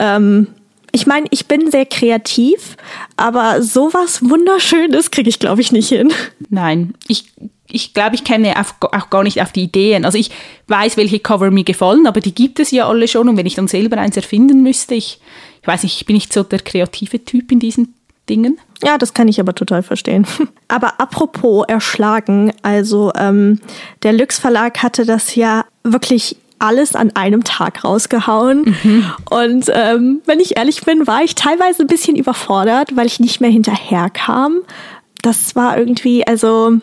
ähm, 0.00 0.48
ich 0.92 1.06
meine, 1.06 1.26
ich 1.30 1.46
bin 1.46 1.70
sehr 1.70 1.86
kreativ, 1.86 2.76
aber 3.16 3.62
sowas 3.62 4.22
Wunderschönes 4.22 5.10
kriege 5.10 5.28
ich, 5.28 5.38
glaube 5.38 5.60
ich, 5.60 5.72
nicht 5.72 5.88
hin. 5.88 6.12
Nein, 6.48 6.94
ich 7.08 7.32
ich 7.72 7.94
glaube, 7.94 8.14
ich 8.14 8.24
kenne 8.24 8.54
auch 8.58 9.10
gar 9.10 9.22
nicht 9.22 9.40
auf 9.40 9.52
die 9.52 9.62
Ideen. 9.62 10.04
Also 10.04 10.18
ich 10.18 10.30
weiß, 10.68 10.96
welche 10.96 11.20
Cover 11.20 11.50
mir 11.50 11.64
gefallen, 11.64 12.06
aber 12.06 12.20
die 12.20 12.34
gibt 12.34 12.60
es 12.60 12.70
ja 12.70 12.88
alle 12.88 13.08
schon. 13.08 13.28
Und 13.28 13.36
wenn 13.36 13.46
ich 13.46 13.54
dann 13.54 13.68
selber 13.68 13.98
eins 13.98 14.16
erfinden 14.16 14.62
müsste, 14.62 14.94
ich, 14.94 15.20
ich 15.62 15.68
weiß 15.68 15.84
nicht, 15.84 16.00
ich 16.00 16.06
bin 16.06 16.14
nicht 16.14 16.32
so 16.32 16.42
der 16.42 16.60
kreative 16.60 17.24
Typ 17.24 17.52
in 17.52 17.60
diesen 17.60 17.94
Dingen. 18.28 18.58
Ja, 18.82 18.98
das 18.98 19.14
kann 19.14 19.28
ich 19.28 19.40
aber 19.40 19.54
total 19.54 19.82
verstehen. 19.82 20.26
Aber 20.68 21.00
apropos 21.00 21.64
erschlagen, 21.66 22.52
also 22.62 23.12
ähm, 23.16 23.60
der 24.04 24.12
Lux 24.12 24.38
Verlag 24.38 24.82
hatte 24.82 25.04
das 25.04 25.34
ja 25.34 25.64
wirklich 25.82 26.36
alles 26.60 26.94
an 26.94 27.10
einem 27.16 27.44
Tag 27.44 27.84
rausgehauen. 27.84 28.76
Mhm. 28.82 29.12
Und 29.30 29.70
ähm, 29.72 30.20
wenn 30.26 30.40
ich 30.40 30.56
ehrlich 30.56 30.82
bin, 30.82 31.06
war 31.06 31.22
ich 31.22 31.34
teilweise 31.34 31.82
ein 31.82 31.88
bisschen 31.88 32.16
überfordert, 32.16 32.96
weil 32.96 33.06
ich 33.06 33.20
nicht 33.20 33.40
mehr 33.40 33.50
hinterherkam. 33.50 34.60
Das 35.22 35.56
war 35.56 35.76
irgendwie, 35.76 36.26
also 36.26 36.78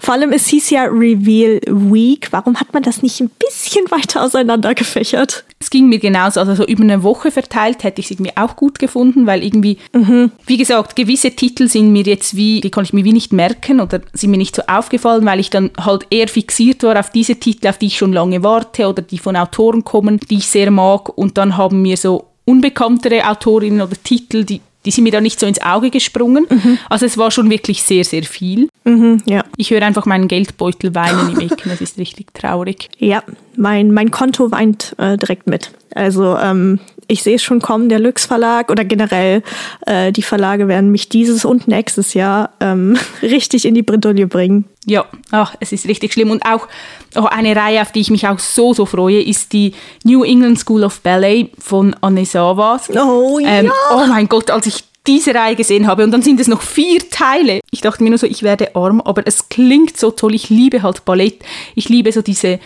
vor 0.00 0.14
allem, 0.14 0.32
es 0.32 0.46
hieß 0.48 0.70
ja 0.70 0.84
Reveal 0.84 1.60
Week. 1.66 2.28
Warum 2.30 2.58
hat 2.58 2.72
man 2.72 2.82
das 2.82 3.02
nicht 3.02 3.20
ein 3.20 3.30
bisschen 3.30 3.90
weiter 3.90 4.22
auseinander 4.22 4.74
gefächert? 4.74 5.44
Es 5.60 5.70
ging 5.70 5.88
mir 5.88 5.98
genauso. 5.98 6.40
Also 6.40 6.54
so 6.54 6.66
über 6.66 6.82
eine 6.82 7.02
Woche 7.02 7.30
verteilt 7.30 7.84
hätte 7.84 8.00
ich 8.00 8.06
es 8.06 8.10
irgendwie 8.12 8.36
auch 8.36 8.56
gut 8.56 8.78
gefunden, 8.78 9.26
weil 9.26 9.42
irgendwie, 9.42 9.78
mhm. 9.92 10.30
wie 10.46 10.56
gesagt, 10.56 10.96
gewisse 10.96 11.32
Titel 11.32 11.68
sind 11.68 11.92
mir 11.92 12.04
jetzt 12.04 12.36
wie, 12.36 12.60
die 12.60 12.70
konnte 12.70 12.88
ich 12.88 12.92
mir 12.92 13.04
wie 13.04 13.12
nicht 13.12 13.32
merken 13.32 13.80
oder 13.80 14.00
sind 14.12 14.30
mir 14.30 14.36
nicht 14.36 14.56
so 14.56 14.62
aufgefallen, 14.66 15.26
weil 15.26 15.40
ich 15.40 15.50
dann 15.50 15.70
halt 15.78 16.06
eher 16.10 16.28
fixiert 16.28 16.82
war 16.82 16.98
auf 16.98 17.10
diese 17.10 17.36
Titel, 17.36 17.68
auf 17.68 17.78
die 17.78 17.86
ich 17.86 17.98
schon 17.98 18.12
lange 18.12 18.42
warte 18.42 18.88
oder 18.88 19.02
die 19.02 19.18
von 19.18 19.36
Autoren 19.36 19.84
kommen, 19.84 20.20
die 20.30 20.38
ich 20.38 20.46
sehr 20.46 20.70
mag. 20.70 21.16
Und 21.16 21.38
dann 21.38 21.56
haben 21.56 21.82
mir 21.82 21.96
so 21.96 22.26
unbekanntere 22.44 23.28
Autorinnen 23.28 23.80
oder 23.80 23.96
Titel, 24.02 24.44
die 24.44 24.60
die 24.84 24.92
sind 24.92 25.04
mir 25.04 25.12
da 25.12 25.20
nicht 25.20 25.38
so 25.38 25.44
ins 25.44 25.60
Auge 25.60 25.90
gesprungen. 25.90 26.46
Also 26.88 27.04
es 27.04 27.18
war 27.18 27.30
schon 27.30 27.50
wirklich 27.50 27.82
sehr, 27.82 28.04
sehr 28.04 28.22
viel. 28.22 28.68
Mhm, 28.88 29.22
ja. 29.26 29.44
Ich 29.56 29.70
höre 29.70 29.82
einfach 29.82 30.06
meinen 30.06 30.28
Geldbeutel 30.28 30.94
weinen 30.94 31.30
im 31.30 31.40
Ecken, 31.40 31.68
das 31.68 31.80
ist 31.80 31.98
richtig 31.98 32.32
traurig. 32.32 32.88
Ja, 32.98 33.22
mein, 33.56 33.92
mein 33.92 34.10
Konto 34.10 34.50
weint 34.50 34.94
äh, 34.98 35.16
direkt 35.18 35.46
mit. 35.46 35.72
Also 35.94 36.36
ähm, 36.36 36.80
ich 37.06 37.22
sehe 37.22 37.36
es 37.36 37.42
schon 37.42 37.60
kommen, 37.60 37.88
der 37.88 37.98
Lux 37.98 38.26
Verlag 38.26 38.70
oder 38.70 38.84
generell 38.84 39.42
äh, 39.86 40.12
die 40.12 40.22
Verlage 40.22 40.68
werden 40.68 40.90
mich 40.90 41.08
dieses 41.08 41.44
und 41.44 41.66
nächstes 41.66 42.14
Jahr 42.14 42.50
ähm, 42.60 42.96
richtig 43.22 43.64
in 43.64 43.74
die 43.74 43.82
Bredouille 43.82 44.26
bringen. 44.26 44.66
Ja, 44.86 45.04
ach, 45.30 45.54
es 45.60 45.72
ist 45.72 45.86
richtig 45.86 46.12
schlimm. 46.14 46.30
Und 46.30 46.44
auch, 46.46 46.66
auch 47.14 47.26
eine 47.26 47.54
Reihe, 47.54 47.82
auf 47.82 47.92
die 47.92 48.00
ich 48.00 48.10
mich 48.10 48.26
auch 48.26 48.38
so, 48.38 48.72
so 48.72 48.86
freue, 48.86 49.20
ist 49.22 49.52
die 49.52 49.74
New 50.04 50.22
England 50.22 50.58
School 50.58 50.84
of 50.84 51.00
Ballet 51.00 51.50
von 51.58 51.94
Anne 52.00 52.24
Savas. 52.24 52.88
Oh 52.90 53.38
ja! 53.38 53.48
Ähm, 53.48 53.72
oh 53.92 54.06
mein 54.08 54.28
Gott, 54.28 54.50
als 54.50 54.66
ich 54.66 54.84
diese 55.08 55.34
Reihe 55.34 55.56
gesehen 55.56 55.86
habe 55.86 56.04
und 56.04 56.10
dann 56.12 56.22
sind 56.22 56.38
es 56.38 56.46
noch 56.46 56.60
vier 56.60 57.00
Teile. 57.10 57.60
Ich 57.70 57.80
dachte 57.80 58.02
mir 58.04 58.10
nur 58.10 58.18
so, 58.18 58.26
ich 58.26 58.42
werde 58.42 58.76
arm, 58.76 59.00
aber 59.00 59.26
es 59.26 59.48
klingt 59.48 59.96
so 59.96 60.10
toll. 60.10 60.34
Ich 60.34 60.50
liebe 60.50 60.82
halt 60.82 61.04
Ballett. 61.06 61.40
Ich 61.74 61.88
liebe 61.88 62.12
so 62.12 62.22
diese 62.22 62.60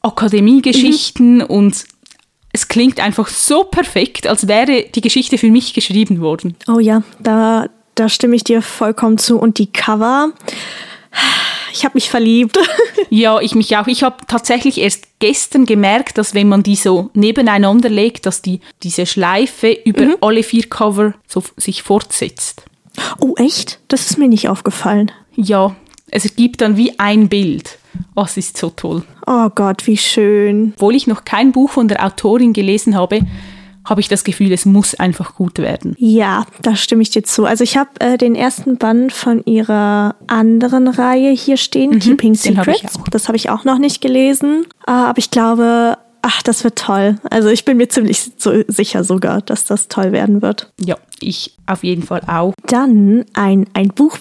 Akademiegeschichten 0.00 1.36
mhm. 1.36 1.42
und 1.42 1.84
es 2.52 2.68
klingt 2.68 2.98
einfach 2.98 3.28
so 3.28 3.64
perfekt, 3.64 4.26
als 4.26 4.48
wäre 4.48 4.84
die 4.94 5.00
Geschichte 5.00 5.38
für 5.38 5.50
mich 5.50 5.74
geschrieben 5.74 6.20
worden. 6.20 6.56
Oh 6.66 6.78
ja, 6.78 7.02
da, 7.20 7.66
da 7.94 8.08
stimme 8.08 8.36
ich 8.36 8.44
dir 8.44 8.62
vollkommen 8.62 9.18
zu. 9.18 9.38
Und 9.38 9.58
die 9.58 9.72
Cover, 9.72 10.32
ich 11.72 11.84
habe 11.84 11.94
mich 11.94 12.10
verliebt. 12.10 12.58
ja, 13.10 13.40
ich 13.40 13.54
mich 13.54 13.76
auch. 13.76 13.86
Ich 13.86 14.02
habe 14.02 14.16
tatsächlich 14.26 14.78
erst 14.78 15.06
gestern 15.18 15.66
gemerkt, 15.66 16.18
dass 16.18 16.34
wenn 16.34 16.48
man 16.48 16.62
die 16.62 16.76
so 16.76 17.10
nebeneinander 17.14 17.88
legt, 17.88 18.26
dass 18.26 18.42
die, 18.42 18.60
diese 18.82 19.06
Schleife 19.06 19.72
über 19.84 20.04
mhm. 20.04 20.16
alle 20.20 20.42
vier 20.42 20.68
Cover 20.68 21.14
so 21.26 21.42
sich 21.56 21.82
fortsetzt. 21.82 22.64
Oh, 23.20 23.34
echt? 23.36 23.80
Das 23.88 24.10
ist 24.10 24.18
mir 24.18 24.28
nicht 24.28 24.48
aufgefallen. 24.48 25.10
Ja, 25.34 25.74
es 26.10 26.36
gibt 26.36 26.60
dann 26.60 26.76
wie 26.76 26.98
ein 26.98 27.28
Bild. 27.28 27.78
Oh, 28.14 28.24
es 28.24 28.36
ist 28.36 28.56
so 28.56 28.70
toll. 28.70 29.02
Oh 29.26 29.48
Gott, 29.54 29.86
wie 29.86 29.96
schön. 29.96 30.72
Obwohl 30.76 30.94
ich 30.94 31.06
noch 31.06 31.24
kein 31.24 31.52
Buch 31.52 31.70
von 31.70 31.88
der 31.88 32.04
Autorin 32.04 32.52
gelesen 32.52 32.96
habe, 32.96 33.20
habe 33.84 34.00
ich 34.00 34.08
das 34.08 34.24
Gefühl, 34.24 34.52
es 34.52 34.64
muss 34.64 34.94
einfach 34.94 35.34
gut 35.34 35.58
werden. 35.58 35.94
Ja, 35.98 36.46
da 36.62 36.76
stimme 36.76 37.02
ich 37.02 37.10
dir 37.10 37.24
zu. 37.24 37.44
Also 37.44 37.64
ich 37.64 37.76
habe 37.76 37.90
äh, 38.00 38.16
den 38.16 38.34
ersten 38.34 38.76
Band 38.76 39.12
von 39.12 39.44
ihrer 39.44 40.14
anderen 40.26 40.88
Reihe 40.88 41.30
hier 41.32 41.56
stehen, 41.56 41.90
mhm, 41.90 41.98
Keeping 41.98 42.34
Secrets. 42.34 42.98
Hab 42.98 43.10
das 43.10 43.28
habe 43.28 43.36
ich 43.36 43.50
auch 43.50 43.64
noch 43.64 43.78
nicht 43.78 44.00
gelesen. 44.00 44.66
Äh, 44.86 44.92
aber 44.92 45.18
ich 45.18 45.30
glaube, 45.30 45.98
ach, 46.22 46.42
das 46.42 46.64
wird 46.64 46.78
toll. 46.78 47.16
Also 47.30 47.48
ich 47.48 47.64
bin 47.64 47.76
mir 47.76 47.88
ziemlich 47.88 48.32
so 48.36 48.62
sicher 48.68 49.04
sogar, 49.04 49.42
dass 49.42 49.66
das 49.66 49.88
toll 49.88 50.12
werden 50.12 50.40
wird. 50.40 50.72
Ja, 50.80 50.96
ich 51.20 51.56
auf 51.66 51.84
jeden 51.84 52.04
Fall 52.04 52.22
auch. 52.26 52.54
Dann 52.66 53.24
ein, 53.34 53.66
ein 53.74 53.88
Buch, 53.88 54.18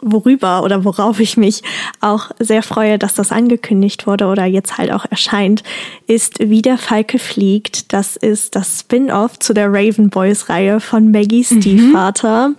worüber 0.00 0.62
oder 0.62 0.84
worauf 0.84 1.20
ich 1.20 1.36
mich 1.36 1.62
auch 2.00 2.30
sehr 2.38 2.62
freue, 2.62 2.98
dass 2.98 3.14
das 3.14 3.32
angekündigt 3.32 4.06
wurde 4.06 4.26
oder 4.26 4.44
jetzt 4.44 4.78
halt 4.78 4.92
auch 4.92 5.04
erscheint, 5.08 5.62
ist 6.06 6.40
Wie 6.40 6.62
der 6.62 6.76
Falke 6.76 7.18
fliegt. 7.18 7.92
Das 7.92 8.16
ist 8.16 8.56
das 8.56 8.80
Spin-off 8.80 9.38
zu 9.38 9.54
der 9.54 9.72
Raven 9.72 10.10
Boys 10.10 10.48
Reihe 10.48 10.80
von 10.80 11.10
Maggie 11.10 11.46
mhm. 11.48 11.60
Stiefvater. 11.60 12.48
Mhm. 12.48 12.56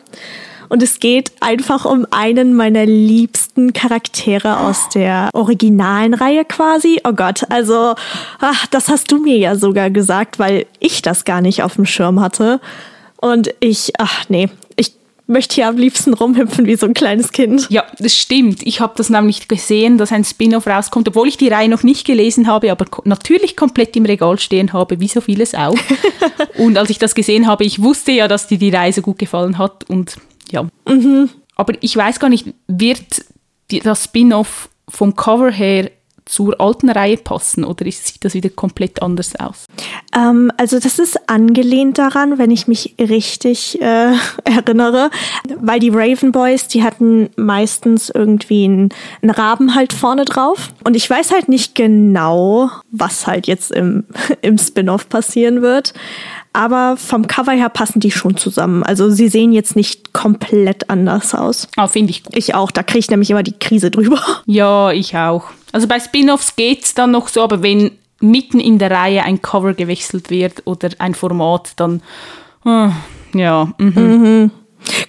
Und 0.70 0.84
es 0.84 1.00
geht 1.00 1.32
einfach 1.42 1.86
um 1.86 2.06
einen 2.12 2.56
meiner 2.56 2.86
liebsten 2.86 3.74
Charaktere 3.74 4.60
aus 4.60 4.90
der 4.90 5.30
originalen 5.34 6.14
Reihe 6.14 6.46
quasi. 6.46 7.00
Oh 7.04 7.14
Gott, 7.14 7.44
also 7.50 7.96
ach, 8.40 8.68
das 8.68 8.90
hast 8.90 9.12
du 9.12 9.20
mir 9.20 9.38
ja 9.38 9.56
sogar 9.56 9.90
gesagt, 9.90 10.40
weil 10.40 10.66
ich 10.80 11.02
das 11.02 11.26
gar 11.26 11.42
nicht 11.42 11.64
auf 11.64 11.76
dem 11.76 11.86
Schirm 11.86 12.20
hatte. 12.20 12.60
Und 13.18 13.54
ich, 13.60 13.94
ach 13.98 14.26
nee, 14.30 14.50
ich 14.76 14.94
möchte 15.28 15.56
hier 15.56 15.68
am 15.68 15.78
liebsten 15.78 16.14
rumhüpfen 16.14 16.66
wie 16.66 16.76
so 16.76 16.86
ein 16.86 16.94
kleines 16.94 17.32
Kind. 17.32 17.68
Ja, 17.70 17.84
das 18.00 18.16
stimmt. 18.16 18.62
Ich 18.64 18.80
habe 18.80 18.94
das 18.96 19.10
nämlich 19.10 19.48
gesehen, 19.48 19.98
dass 19.98 20.12
ein 20.12 20.24
Spin-off 20.24 20.68
rauskommt, 20.68 21.08
obwohl 21.08 21.28
ich 21.28 21.38
die 21.38 21.48
Reihe 21.48 21.70
noch 21.70 21.84
nicht 21.84 22.06
gelesen 22.06 22.48
habe, 22.48 22.72
aber 22.72 22.86
natürlich 23.06 23.56
komplett 23.56 23.96
im 23.96 24.06
Regal 24.06 24.38
stehen 24.40 24.74
habe, 24.74 25.00
wie 25.00 25.08
so 25.08 25.22
vieles 25.22 25.56
auch. 25.56 25.78
und 26.58 26.78
als 26.78 26.90
ich 26.90 27.00
das 27.00 27.16
gesehen 27.16 27.48
habe, 27.48 27.64
ich 27.64 27.82
wusste 27.82 28.12
ja, 28.12 28.28
dass 28.28 28.48
dir 28.48 28.58
die 28.58 28.70
Reihe 28.70 28.94
so 28.94 29.02
gut 29.02 29.18
gefallen 29.18 29.58
hat 29.58 29.90
und 29.90 30.18
ja. 30.52 30.68
Mhm. 30.88 31.30
Aber 31.56 31.74
ich 31.82 31.96
weiß 31.96 32.20
gar 32.20 32.30
nicht, 32.30 32.54
wird 32.68 33.26
das 33.68 34.04
Spin-off 34.06 34.70
vom 34.90 35.16
Cover 35.16 35.52
her 35.52 35.90
zur 36.26 36.60
alten 36.60 36.90
Reihe 36.90 37.18
passen 37.18 37.64
oder 37.64 37.86
sieht 37.92 38.26
das 38.26 38.34
wieder 38.34 38.50
komplett 38.50 39.02
anders 39.02 39.36
aus? 39.40 39.68
Ähm, 40.16 40.52
also 40.58 40.80
das 40.80 40.98
ist 40.98 41.30
angelehnt 41.30 42.00
daran, 42.00 42.40
wenn 42.40 42.50
ich 42.50 42.68
mich 42.68 42.96
richtig 43.00 43.80
äh, 43.80 44.14
erinnere, 44.44 45.12
weil 45.60 45.80
die 45.80 45.90
Raven 45.90 46.32
Boys, 46.32 46.68
die 46.68 46.84
hatten 46.84 47.30
meistens 47.36 48.10
irgendwie 48.10 48.66
einen, 48.66 48.90
einen 49.22 49.32
Raben 49.32 49.76
halt 49.76 49.94
vorne 49.94 50.26
drauf 50.26 50.74
und 50.84 50.96
ich 50.96 51.08
weiß 51.08 51.32
halt 51.32 51.48
nicht 51.48 51.76
genau, 51.76 52.72
was 52.92 53.28
halt 53.28 53.46
jetzt 53.46 53.72
im, 53.72 54.06
im 54.42 54.58
Spin-off 54.58 55.08
passieren 55.08 55.62
wird 55.62 55.94
aber 56.56 56.96
vom 56.98 57.28
Cover 57.28 57.52
her 57.52 57.70
passen 57.70 58.00
die 58.00 58.12
schon 58.12 58.38
zusammen. 58.38 58.82
Also 58.84 59.10
sie 59.10 59.28
sehen 59.28 59.52
jetzt 59.52 59.76
nicht 59.76 60.14
komplett 60.14 60.90
anders 60.90 61.36
aus. 61.36 61.68
Ah, 61.76 61.88
finde 61.88 62.12
ich 62.12 62.24
gut. 62.24 62.36
Ich 62.36 62.56
auch, 62.56 62.72
da 62.72 62.82
kriege 62.82 63.00
ich 63.00 63.10
nämlich 63.10 63.30
immer 63.30 63.44
die 63.44 63.58
Krise 63.60 63.92
drüber. 63.92 64.20
Ja, 64.48 64.92
ich 64.92 65.18
auch. 65.18 65.46
Also 65.72 65.88
bei 65.88 66.00
Spin-offs 66.00 66.56
geht 66.56 66.84
es 66.84 66.94
dann 66.94 67.12
noch 67.12 67.28
so, 67.28 67.42
aber 67.42 67.62
wenn 67.62 67.92
mitten 68.22 68.60
in 68.60 68.78
der 68.78 68.92
Reihe 68.92 69.24
ein 69.24 69.42
Cover 69.42 69.74
gewechselt 69.74 70.30
wird 70.30 70.62
oder 70.66 70.90
ein 71.00 71.14
Format, 71.14 71.74
dann 71.76 72.02
äh, 72.66 72.90
ja. 73.34 73.74
Mhm. 73.78 73.94
Mhm. 73.96 74.52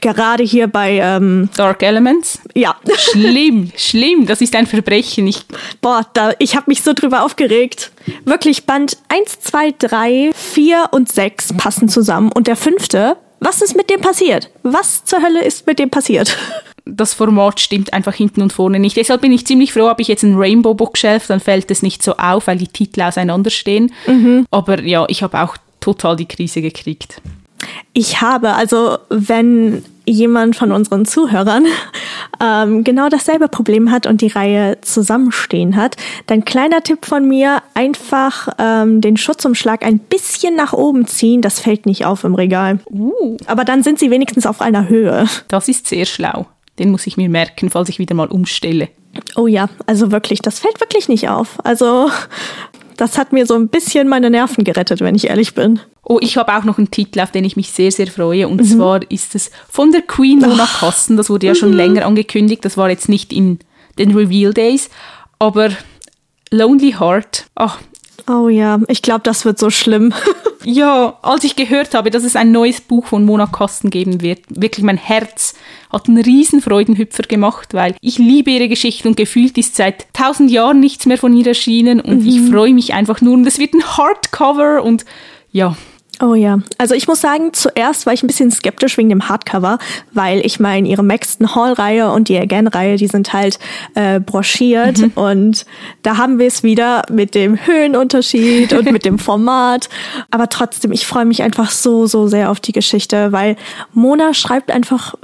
Gerade 0.01 0.43
hier 0.43 0.67
bei 0.67 0.99
ähm, 0.99 1.49
Dark 1.57 1.83
Elements. 1.83 2.41
Ja. 2.55 2.77
Schlimm, 2.97 3.73
schlimm. 3.77 4.27
Das 4.27 4.41
ist 4.41 4.55
ein 4.55 4.67
Verbrechen. 4.67 5.27
Ich, 5.27 5.43
Boah, 5.81 6.07
da, 6.15 6.33
ich 6.39 6.57
habe 6.57 6.65
mich 6.69 6.83
so 6.83 6.93
drüber 6.93 7.25
aufgeregt. 7.25 7.93
Wirklich, 8.25 8.65
Band 8.67 8.99
1, 9.09 9.41
2, 9.41 9.75
3, 9.79 10.31
4 10.35 10.89
und 10.93 11.11
6 11.11 11.55
passen 11.55 11.89
zusammen. 11.89 12.31
Und 12.33 12.47
der 12.47 12.57
fünfte, 12.57 13.17
was 13.41 13.63
ist 13.63 13.77
mit 13.77 13.91
dem 13.91 14.01
passiert? 14.01 14.51
Was 14.63 15.05
zur 15.05 15.23
Hölle 15.23 15.45
ist 15.45 15.67
mit 15.67 15.79
dem 15.79 15.91
passiert? 15.91 16.37
Das 16.89 17.15
Format 17.15 17.59
stimmt 17.59 17.93
einfach 17.93 18.15
hinten 18.15 18.43
und 18.43 18.53
vorne 18.53 18.79
nicht. 18.79 18.97
Deshalb 18.97 19.21
bin 19.21 19.33
ich 19.33 19.45
ziemlich 19.45 19.73
froh, 19.73 19.89
habe 19.89 20.03
ich 20.03 20.07
jetzt 20.07 20.23
ein 20.23 20.37
Rainbow 20.37 20.73
Bookshelf, 20.73 21.27
dann 21.27 21.41
fällt 21.41 21.69
es 21.73 21.83
nicht 21.83 22.01
so 22.01 22.17
auf, 22.17 22.47
weil 22.47 22.59
die 22.59 22.69
Titel 22.69 23.03
auseinanderstehen. 23.03 23.93
Mhm. 24.07 24.47
Aber 24.53 24.81
ja, 24.85 25.05
ich 25.09 25.25
habe 25.25 25.43
auch 25.43 25.57
total 25.81 26.15
die 26.15 26.27
Krise 26.27 26.63
gekriegt. 26.63 27.21
Ich 27.93 28.21
habe, 28.21 28.55
also 28.55 28.99
wenn 29.09 29.85
jemand 30.07 30.55
von 30.57 30.73
unseren 30.73 31.05
Zuhörern 31.05 31.67
ähm, 32.41 32.85
genau 32.85 33.09
dasselbe 33.09 33.49
Problem 33.49 33.91
hat 33.91 34.07
und 34.07 34.21
die 34.21 34.29
Reihe 34.29 34.81
zusammenstehen 34.81 35.77
hat, 35.77 35.97
dann 36.27 36.45
kleiner 36.45 36.83
Tipp 36.83 37.05
von 37.05 37.27
mir, 37.27 37.63
einfach 37.75 38.49
ähm, 38.59 39.01
den 39.01 39.17
Schutzumschlag 39.17 39.85
ein 39.85 39.99
bisschen 39.99 40.55
nach 40.55 40.73
oben 40.73 41.07
ziehen, 41.07 41.43
das 41.43 41.61
fällt 41.61 41.87
nicht 41.87 42.07
auf 42.07 42.25
im 42.25 42.35
Regal. 42.35 42.79
Uh. 42.89 43.37
Aber 43.47 43.65
dann 43.65 43.83
sind 43.83 43.99
sie 43.99 44.11
wenigstens 44.11 44.47
auf 44.47 44.61
einer 44.61 44.89
Höhe. 44.89 45.27
Das 45.49 45.69
ist 45.69 45.89
sehr 45.89 46.07
schlau. 46.07 46.47
Den 46.79 46.91
muss 46.91 47.07
ich 47.07 47.17
mir 47.17 47.29
merken, 47.29 47.71
falls 47.71 47.89
ich 47.89 47.99
wieder 47.99 48.15
mal 48.15 48.29
umstelle. 48.29 48.89
Oh 49.35 49.47
ja, 49.47 49.69
also 49.87 50.13
wirklich, 50.13 50.41
das 50.41 50.59
fällt 50.59 50.79
wirklich 50.81 51.09
nicht 51.09 51.29
auf. 51.29 51.59
Also 51.65 52.11
das 52.97 53.19
hat 53.19 53.33
mir 53.33 53.47
so 53.47 53.55
ein 53.55 53.69
bisschen 53.69 54.09
meine 54.09 54.31
Nerven 54.31 54.65
gerettet, 54.65 55.01
wenn 55.01 55.15
ich 55.15 55.29
ehrlich 55.29 55.55
bin. 55.55 55.81
Oh, 56.03 56.19
ich 56.21 56.37
habe 56.37 56.57
auch 56.57 56.65
noch 56.65 56.79
einen 56.79 56.91
Titel, 56.91 57.21
auf 57.21 57.31
den 57.31 57.45
ich 57.45 57.57
mich 57.57 57.71
sehr, 57.71 57.91
sehr 57.91 58.07
freue. 58.07 58.49
Und 58.49 58.61
mhm. 58.61 58.65
zwar 58.65 59.11
ist 59.11 59.35
es 59.35 59.51
von 59.69 59.93
der 59.93 60.03
Queen 60.03 60.39
Mona 60.39 60.65
oh. 60.65 60.79
Kosten. 60.79 61.17
Das 61.17 61.29
wurde 61.29 61.47
ja 61.47 61.55
schon 61.55 61.71
mhm. 61.71 61.77
länger 61.77 62.07
angekündigt. 62.07 62.65
Das 62.65 62.77
war 62.77 62.89
jetzt 62.89 63.09
nicht 63.09 63.33
in 63.33 63.59
den 63.99 64.15
Reveal 64.15 64.53
Days. 64.53 64.89
Aber 65.39 65.71
Lonely 66.51 66.93
Heart. 66.99 67.47
Oh, 67.59 67.71
oh 68.27 68.49
ja, 68.49 68.81
ich 68.89 69.03
glaube, 69.03 69.23
das 69.23 69.45
wird 69.45 69.59
so 69.59 69.71
schlimm. 69.71 70.13
ja, 70.65 71.19
als 71.23 71.45
ich 71.45 71.57
gehört 71.57 71.95
habe, 71.95 72.11
dass 72.11 72.25
es 72.25 72.37
ein 72.37 72.53
neues 72.53 72.81
Buch 72.81 73.07
von 73.07 73.25
Mona 73.25 73.47
Kosten 73.47 73.91
geben 73.91 74.21
wird, 74.21 74.41
wirklich 74.49 74.85
mein 74.85 74.97
Herz 74.97 75.55
hat 75.91 76.09
einen 76.09 76.21
riesen 76.21 76.61
Freudenhüpfer 76.61 77.23
gemacht, 77.23 77.75
weil 77.75 77.95
ich 78.01 78.19
liebe 78.19 78.51
ihre 78.51 78.69
Geschichte 78.69 79.09
und 79.09 79.17
gefühlt 79.17 79.57
ist 79.59 79.77
seit 79.77 80.13
tausend 80.13 80.51
Jahren 80.51 80.81
nichts 80.81 81.07
mehr 81.07 81.19
von 81.19 81.37
ihr 81.37 81.47
erschienen 81.47 82.01
und 82.01 82.23
mhm. 82.23 82.29
ich 82.29 82.41
freue 82.51 82.75
mich 82.75 82.93
einfach 82.93 83.21
nur 83.21 83.35
und 83.35 83.47
es 83.47 83.59
wird 83.59 83.75
ein 83.75 83.85
Hardcover 83.85 84.83
und 84.83 85.05
ja, 85.53 85.77
Oh 86.21 86.35
ja, 86.35 86.61
also 86.79 86.95
ich 86.95 87.09
muss 87.09 87.21
sagen, 87.21 87.53
zuerst 87.53 88.07
war 88.07 88.15
ich 88.15 88.23
ein 88.23 88.27
bisschen 88.27 88.51
skeptisch 88.51 88.97
wegen 88.97 89.11
dem 89.11 89.29
Hardcover, 89.29 89.79
weil 90.13 90.45
ich 90.47 90.59
meine, 90.59 90.89
ihre 90.89 91.03
Maxton 91.03 91.55
Hall-Reihe 91.55 92.11
und 92.11 92.31
die 92.31 92.39
Again-Reihe, 92.39 92.97
die 92.97 93.07
sind 93.07 93.35
halt 93.35 93.59
äh, 93.95 94.19
broschiert 94.19 94.99
mhm. 94.99 95.13
und 95.15 95.67
da 96.03 96.17
haben 96.17 96.39
wir 96.39 96.47
es 96.47 96.63
wieder 96.63 97.03
mit 97.11 97.35
dem 97.35 97.59
Höhenunterschied 97.67 98.73
und 98.73 98.93
mit 98.93 99.05
dem 99.05 99.19
Format. 99.27 99.91
Aber 100.31 100.49
trotzdem, 100.49 100.93
ich 100.93 101.07
freue 101.07 101.27
mich 101.27 101.43
einfach 101.43 101.71
so, 101.71 102.07
so 102.07 102.29
sehr 102.29 102.51
auf 102.51 102.61
die 102.61 102.73
Geschichte, 102.73 103.33
weil 103.33 103.57
Mona 103.93 104.33
schreibt 104.33 104.71
einfach 104.71 105.17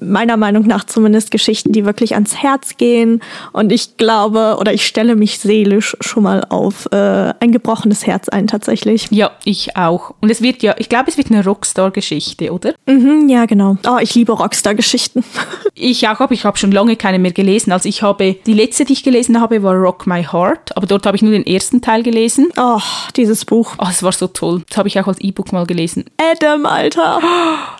meiner 0.00 0.36
Meinung 0.36 0.68
nach 0.68 0.84
zumindest 0.84 1.32
Geschichten, 1.32 1.72
die 1.72 1.84
wirklich 1.84 2.14
ans 2.14 2.36
Herz 2.36 2.76
gehen 2.76 3.22
und 3.52 3.72
ich 3.72 3.96
glaube 3.96 4.56
oder 4.60 4.72
ich 4.72 4.86
stelle 4.86 5.16
mich 5.16 5.40
seelisch 5.40 5.96
schon 6.00 6.22
mal 6.22 6.44
auf 6.48 6.86
äh, 6.92 7.34
ein 7.40 7.50
gebrochenes 7.50 8.06
Herz 8.06 8.28
ein 8.28 8.46
tatsächlich. 8.46 9.08
Ja, 9.10 9.32
ich 9.44 9.76
auch. 9.76 10.14
Und 10.20 10.27
Und 10.28 10.32
es 10.32 10.42
wird 10.42 10.62
ja, 10.62 10.74
ich 10.76 10.90
glaube, 10.90 11.08
es 11.08 11.16
wird 11.16 11.30
eine 11.30 11.42
Rockstar-Geschichte, 11.42 12.52
oder? 12.52 12.74
Mhm, 12.84 13.30
ja, 13.30 13.46
genau. 13.46 13.78
Oh, 13.88 13.96
ich 13.98 14.14
liebe 14.14 14.32
Rockstar-Geschichten. 14.32 15.24
ich 15.74 16.06
auch, 16.06 16.20
aber 16.20 16.34
ich 16.34 16.44
habe 16.44 16.58
schon 16.58 16.70
lange 16.70 16.96
keine 16.96 17.18
mehr 17.18 17.32
gelesen. 17.32 17.72
Also 17.72 17.88
ich 17.88 18.02
habe, 18.02 18.36
die 18.44 18.52
letzte, 18.52 18.84
die 18.84 18.92
ich 18.92 19.02
gelesen 19.02 19.40
habe, 19.40 19.62
war 19.62 19.74
Rock 19.74 20.06
My 20.06 20.22
Heart, 20.22 20.76
aber 20.76 20.86
dort 20.86 21.06
habe 21.06 21.16
ich 21.16 21.22
nur 21.22 21.32
den 21.32 21.46
ersten 21.46 21.80
Teil 21.80 22.02
gelesen. 22.02 22.50
Oh, 22.58 22.78
dieses 23.16 23.46
Buch. 23.46 23.76
Oh, 23.78 23.86
es 23.88 24.02
war 24.02 24.12
so 24.12 24.26
toll. 24.26 24.64
Das 24.68 24.76
habe 24.76 24.88
ich 24.88 25.00
auch 25.00 25.06
als 25.06 25.18
E-Book 25.18 25.50
mal 25.50 25.64
gelesen. 25.64 26.04
Adam, 26.18 26.66
Alter. 26.66 27.20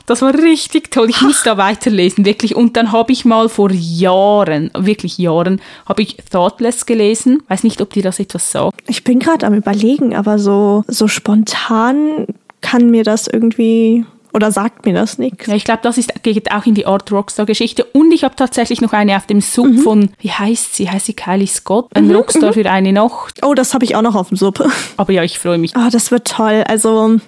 Das 0.06 0.22
war 0.22 0.32
richtig 0.32 0.90
toll. 0.90 1.10
Ich 1.10 1.20
muss 1.20 1.42
da 1.42 1.58
weiterlesen, 1.58 2.24
wirklich. 2.24 2.56
Und 2.56 2.78
dann 2.78 2.92
habe 2.92 3.12
ich 3.12 3.26
mal 3.26 3.50
vor 3.50 3.70
Jahren, 3.70 4.70
wirklich 4.74 5.18
Jahren, 5.18 5.60
habe 5.84 6.00
ich 6.00 6.16
Thoughtless 6.30 6.86
gelesen. 6.86 7.42
Weiß 7.48 7.62
nicht, 7.62 7.82
ob 7.82 7.92
dir 7.92 8.02
das 8.02 8.18
etwas 8.18 8.50
sagt. 8.50 8.80
Ich 8.86 9.04
bin 9.04 9.18
gerade 9.18 9.46
am 9.46 9.52
überlegen, 9.52 10.16
aber 10.16 10.38
so, 10.38 10.82
so 10.88 11.08
spontan 11.08 12.26
kann 12.60 12.90
mir 12.90 13.04
das 13.04 13.26
irgendwie 13.26 14.04
oder 14.32 14.52
sagt 14.52 14.86
mir 14.86 14.94
das 14.94 15.18
nichts? 15.18 15.46
Ja, 15.46 15.54
ich 15.54 15.64
glaube, 15.64 15.80
das 15.82 15.98
ist, 15.98 16.22
geht 16.22 16.52
auch 16.52 16.66
in 16.66 16.74
die 16.74 16.86
Art 16.86 17.10
Rockstar-Geschichte. 17.10 17.84
Und 17.84 18.12
ich 18.12 18.24
habe 18.24 18.36
tatsächlich 18.36 18.80
noch 18.80 18.92
eine 18.92 19.16
auf 19.16 19.26
dem 19.26 19.40
Sub 19.40 19.66
mhm. 19.66 19.78
von, 19.78 20.10
wie 20.20 20.30
heißt 20.30 20.76
sie? 20.76 20.90
Heißt 20.90 21.06
sie 21.06 21.14
Kylie 21.14 21.46
Scott? 21.46 21.88
Ein 21.94 22.08
mhm, 22.08 22.16
Rockstar 22.16 22.50
mhm. 22.50 22.54
für 22.54 22.70
eine 22.70 22.92
Nacht. 22.92 23.40
Oh, 23.42 23.54
das 23.54 23.74
habe 23.74 23.84
ich 23.84 23.96
auch 23.96 24.02
noch 24.02 24.14
auf 24.14 24.28
dem 24.28 24.36
Sub. 24.36 24.62
Aber 24.96 25.12
ja, 25.12 25.22
ich 25.24 25.38
freue 25.38 25.58
mich. 25.58 25.74
Oh, 25.76 25.88
das 25.90 26.10
wird 26.10 26.28
toll. 26.28 26.64
Also 26.68 27.18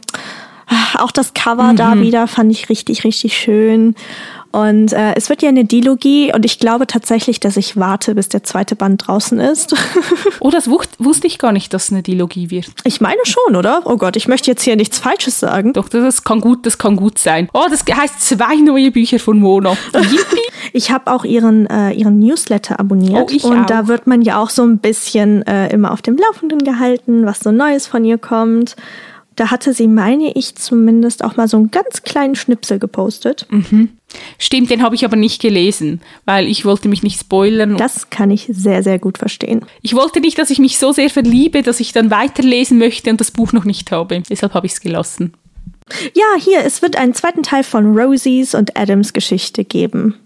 auch 0.99 1.11
das 1.11 1.35
Cover 1.35 1.73
mhm. 1.73 1.77
da 1.77 1.99
wieder 2.01 2.27
fand 2.29 2.53
ich 2.53 2.69
richtig, 2.69 3.05
richtig 3.05 3.37
schön. 3.37 3.95
Und 4.53 4.93
äh, 4.93 5.15
es 5.15 5.29
wird 5.29 5.43
ja 5.43 5.49
eine 5.49 5.65
Dilogie 5.65 6.33
und 6.35 6.45
ich 6.45 6.59
glaube 6.59 6.87
tatsächlich, 6.87 7.39
dass 7.39 7.57
ich 7.57 7.77
warte, 7.77 8.17
bis 8.17 8.29
der 8.29 8.43
zweite 8.43 8.75
Band 8.75 9.07
draußen 9.07 9.39
ist. 9.39 9.75
oh, 10.41 10.51
das 10.51 10.69
wusste 10.69 11.27
ich 11.29 11.39
gar 11.39 11.53
nicht, 11.53 11.73
dass 11.73 11.85
es 11.85 11.93
eine 11.93 12.03
Dilogie 12.03 12.51
wird. 12.51 12.67
Ich 12.85 13.01
meine 13.01 13.21
schon, 13.25 13.55
oder? 13.55 13.83
Oh 13.85 13.97
Gott, 13.97 14.17
ich 14.17 14.27
möchte 14.27 14.51
jetzt 14.51 14.63
hier 14.63 14.75
nichts 14.75 14.99
Falsches 14.99 15.39
sagen. 15.39 15.73
Doch, 15.73 15.89
das 15.89 16.25
kann 16.25 16.41
gut, 16.41 16.67
das 16.67 16.79
kann 16.79 16.97
gut 16.97 17.19
sein. 17.19 17.49
Oh, 17.55 17.67
das 17.71 17.85
heißt 17.85 18.21
zwei 18.21 18.57
neue 18.57 18.91
Bücher 18.91 19.21
von 19.21 19.39
Mona. 19.39 19.77
ich 20.73 20.91
habe 20.91 21.13
auch 21.13 21.25
ihren, 21.25 21.67
äh, 21.67 21.93
ihren 21.93 22.19
Newsletter 22.19 22.81
abonniert. 22.81 23.31
Oh, 23.31 23.35
ich 23.35 23.45
und 23.45 23.61
auch. 23.61 23.67
da 23.67 23.87
wird 23.87 24.09
man 24.09 24.23
ja 24.23 24.43
auch 24.43 24.51
so 24.51 24.65
ein 24.65 24.79
bisschen 24.79 25.47
äh, 25.47 25.73
immer 25.73 25.93
auf 25.93 26.03
dem 26.03 26.17
Laufenden 26.17 26.65
gehalten, 26.65 27.25
was 27.25 27.39
so 27.39 27.53
Neues 27.53 27.87
von 27.87 28.05
ihr 28.05 28.19
kommt. 28.19 28.75
Da 29.41 29.51
hatte 29.51 29.73
sie, 29.73 29.89
meine 29.89 30.33
ich 30.37 30.55
zumindest, 30.57 31.25
auch 31.25 31.37
mal 31.37 31.49
so 31.49 31.57
einen 31.57 31.71
ganz 31.71 32.03
kleinen 32.03 32.35
Schnipsel 32.35 32.79
gepostet. 32.79 33.47
Mhm. 33.49 33.89
Stimmt, 34.37 34.69
den 34.69 34.83
habe 34.83 34.95
ich 34.95 35.07
aber 35.07 35.17
nicht 35.17 35.41
gelesen, 35.41 36.03
weil 36.27 36.47
ich 36.47 36.67
wollte 36.67 36.91
mich 36.91 37.03
nicht 37.03 37.19
spoilern. 37.19 37.79
Das 37.79 38.11
kann 38.11 38.31
ich 38.31 38.51
sehr, 38.53 38.83
sehr 38.83 38.99
gut 38.99 39.17
verstehen. 39.17 39.65
Ich 39.81 39.95
wollte 39.95 40.21
nicht, 40.21 40.37
dass 40.37 40.51
ich 40.51 40.59
mich 40.59 40.77
so 40.77 40.93
sehr 40.93 41.09
verliebe, 41.09 41.63
dass 41.63 41.81
ich 41.81 41.95
dann 41.95 42.11
weiterlesen 42.11 42.77
möchte 42.77 43.09
und 43.09 43.19
das 43.19 43.31
Buch 43.31 43.55
noch 43.55 43.65
nicht 43.65 43.91
habe. 43.93 44.23
Deshalb 44.29 44.53
habe 44.53 44.67
ich 44.67 44.73
es 44.73 44.83
gelassen. 44.83 45.33
Ja, 46.13 46.39
hier, 46.39 46.63
es 46.63 46.83
wird 46.83 46.97
einen 46.97 47.15
zweiten 47.15 47.43
Teil 47.43 47.65
von 47.65 47.99
Rosies 47.99 48.55
und 48.55 48.77
Adams 48.77 49.15
Geschichte 49.15 49.65
geben. 49.65 50.17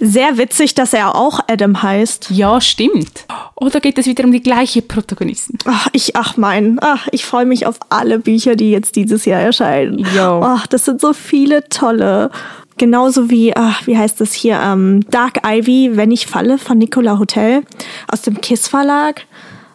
Sehr 0.00 0.38
witzig, 0.38 0.74
dass 0.74 0.92
er 0.92 1.14
auch 1.14 1.40
Adam 1.48 1.82
heißt. 1.82 2.30
Ja, 2.30 2.60
stimmt. 2.60 3.24
Oder 3.54 3.80
geht 3.80 3.98
es 3.98 4.06
wieder 4.06 4.24
um 4.24 4.32
die 4.32 4.42
gleiche 4.42 4.82
Protagonisten? 4.82 5.58
Ach, 5.64 5.88
ich, 5.92 6.16
ach 6.16 6.36
mein, 6.36 6.78
ach, 6.80 7.08
ich 7.12 7.24
freue 7.24 7.46
mich 7.46 7.66
auf 7.66 7.78
alle 7.88 8.18
Bücher, 8.18 8.56
die 8.56 8.70
jetzt 8.70 8.96
dieses 8.96 9.24
Jahr 9.24 9.40
erscheinen. 9.40 10.06
Ja. 10.14 10.40
Ach, 10.42 10.66
das 10.66 10.84
sind 10.84 11.00
so 11.00 11.12
viele 11.12 11.68
tolle. 11.68 12.30
Genauso 12.76 13.28
wie, 13.28 13.56
ach, 13.56 13.86
wie 13.86 13.98
heißt 13.98 14.20
das 14.20 14.32
hier, 14.32 14.60
ähm, 14.64 15.04
Dark 15.10 15.40
Ivy, 15.44 15.96
Wenn 15.96 16.12
ich 16.12 16.26
falle, 16.26 16.58
von 16.58 16.78
Nicola 16.78 17.18
Hotel 17.18 17.64
aus 18.10 18.22
dem 18.22 18.40
KISS 18.40 18.68
Verlag. 18.68 19.22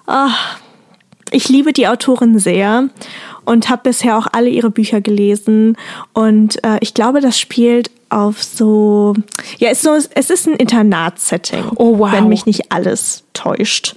Ach, 0.06 0.58
ich 1.32 1.50
liebe 1.50 1.74
die 1.74 1.88
Autorin 1.88 2.40
sehr 2.40 2.90
und 3.44 3.70
habe 3.70 3.82
bisher 3.84 4.18
auch 4.18 4.28
alle 4.32 4.50
ihre 4.50 4.70
Bücher 4.70 5.02
gelesen. 5.02 5.78
Und 6.14 6.64
äh, 6.64 6.78
ich 6.80 6.94
glaube, 6.94 7.22
das 7.22 7.40
spielt 7.40 7.92
auf 8.14 8.44
so, 8.44 9.14
ja, 9.58 9.70
es 9.70 9.80
ist, 9.80 9.84
so, 9.84 10.10
es 10.14 10.30
ist 10.30 10.48
ein 10.48 10.56
Internatsetting, 10.56 11.66
oh, 11.76 11.98
wow. 12.00 12.12
wenn 12.12 12.30
mich 12.30 12.46
nicht 12.46 12.72
alles 12.72 13.24
täuscht. 13.34 13.96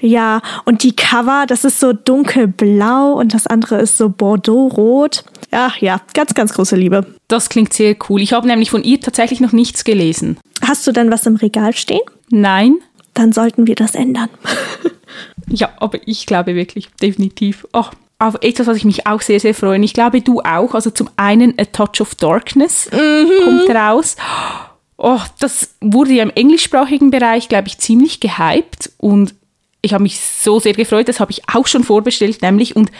Ja, 0.00 0.40
und 0.64 0.82
die 0.82 0.94
Cover, 0.94 1.44
das 1.46 1.64
ist 1.64 1.80
so 1.80 1.92
dunkelblau 1.92 3.12
und 3.12 3.34
das 3.34 3.46
andere 3.46 3.78
ist 3.78 3.98
so 3.98 4.08
bordeauxrot. 4.08 5.24
Ja, 5.52 5.72
ja, 5.80 6.00
ganz, 6.14 6.34
ganz 6.34 6.54
große 6.54 6.76
Liebe. 6.76 7.06
Das 7.28 7.48
klingt 7.48 7.72
sehr 7.72 7.96
cool. 8.08 8.20
Ich 8.20 8.32
habe 8.32 8.46
nämlich 8.46 8.70
von 8.70 8.84
ihr 8.84 9.00
tatsächlich 9.00 9.40
noch 9.40 9.52
nichts 9.52 9.84
gelesen. 9.84 10.38
Hast 10.62 10.86
du 10.86 10.92
denn 10.92 11.10
was 11.10 11.26
im 11.26 11.36
Regal 11.36 11.74
stehen? 11.74 12.00
Nein. 12.30 12.76
Dann 13.14 13.32
sollten 13.32 13.66
wir 13.66 13.74
das 13.74 13.94
ändern. 13.94 14.28
ja, 15.48 15.70
aber 15.78 15.98
ich 16.06 16.26
glaube 16.26 16.54
wirklich, 16.54 16.88
definitiv. 17.00 17.66
Oh, 17.72 17.86
auf 18.18 18.36
etwas, 18.40 18.66
was 18.66 18.78
ich 18.78 18.84
mich 18.84 19.06
auch 19.06 19.20
sehr, 19.20 19.40
sehr 19.40 19.54
freue. 19.54 19.76
Und 19.76 19.82
ich 19.82 19.92
glaube, 19.92 20.20
du 20.20 20.40
auch. 20.40 20.74
Also 20.74 20.90
zum 20.90 21.10
einen 21.16 21.54
A 21.58 21.64
Touch 21.64 22.00
of 22.00 22.14
Darkness 22.14 22.90
mhm. 22.90 23.44
kommt 23.44 23.70
raus. 23.70 24.16
Oh, 24.96 25.20
das 25.38 25.74
wurde 25.80 26.12
ja 26.12 26.22
im 26.22 26.30
englischsprachigen 26.30 27.10
Bereich, 27.10 27.48
glaube 27.48 27.68
ich, 27.68 27.78
ziemlich 27.78 28.20
gehypt. 28.20 28.90
Und 28.98 29.34
ich 29.82 29.92
habe 29.92 30.02
mich 30.02 30.18
so 30.18 30.58
sehr 30.58 30.72
gefreut. 30.72 31.08
Das 31.08 31.20
habe 31.20 31.32
ich 31.32 31.42
auch 31.52 31.66
schon 31.66 31.84
vorbestellt, 31.84 32.40
nämlich. 32.40 32.74
Und 32.74 32.90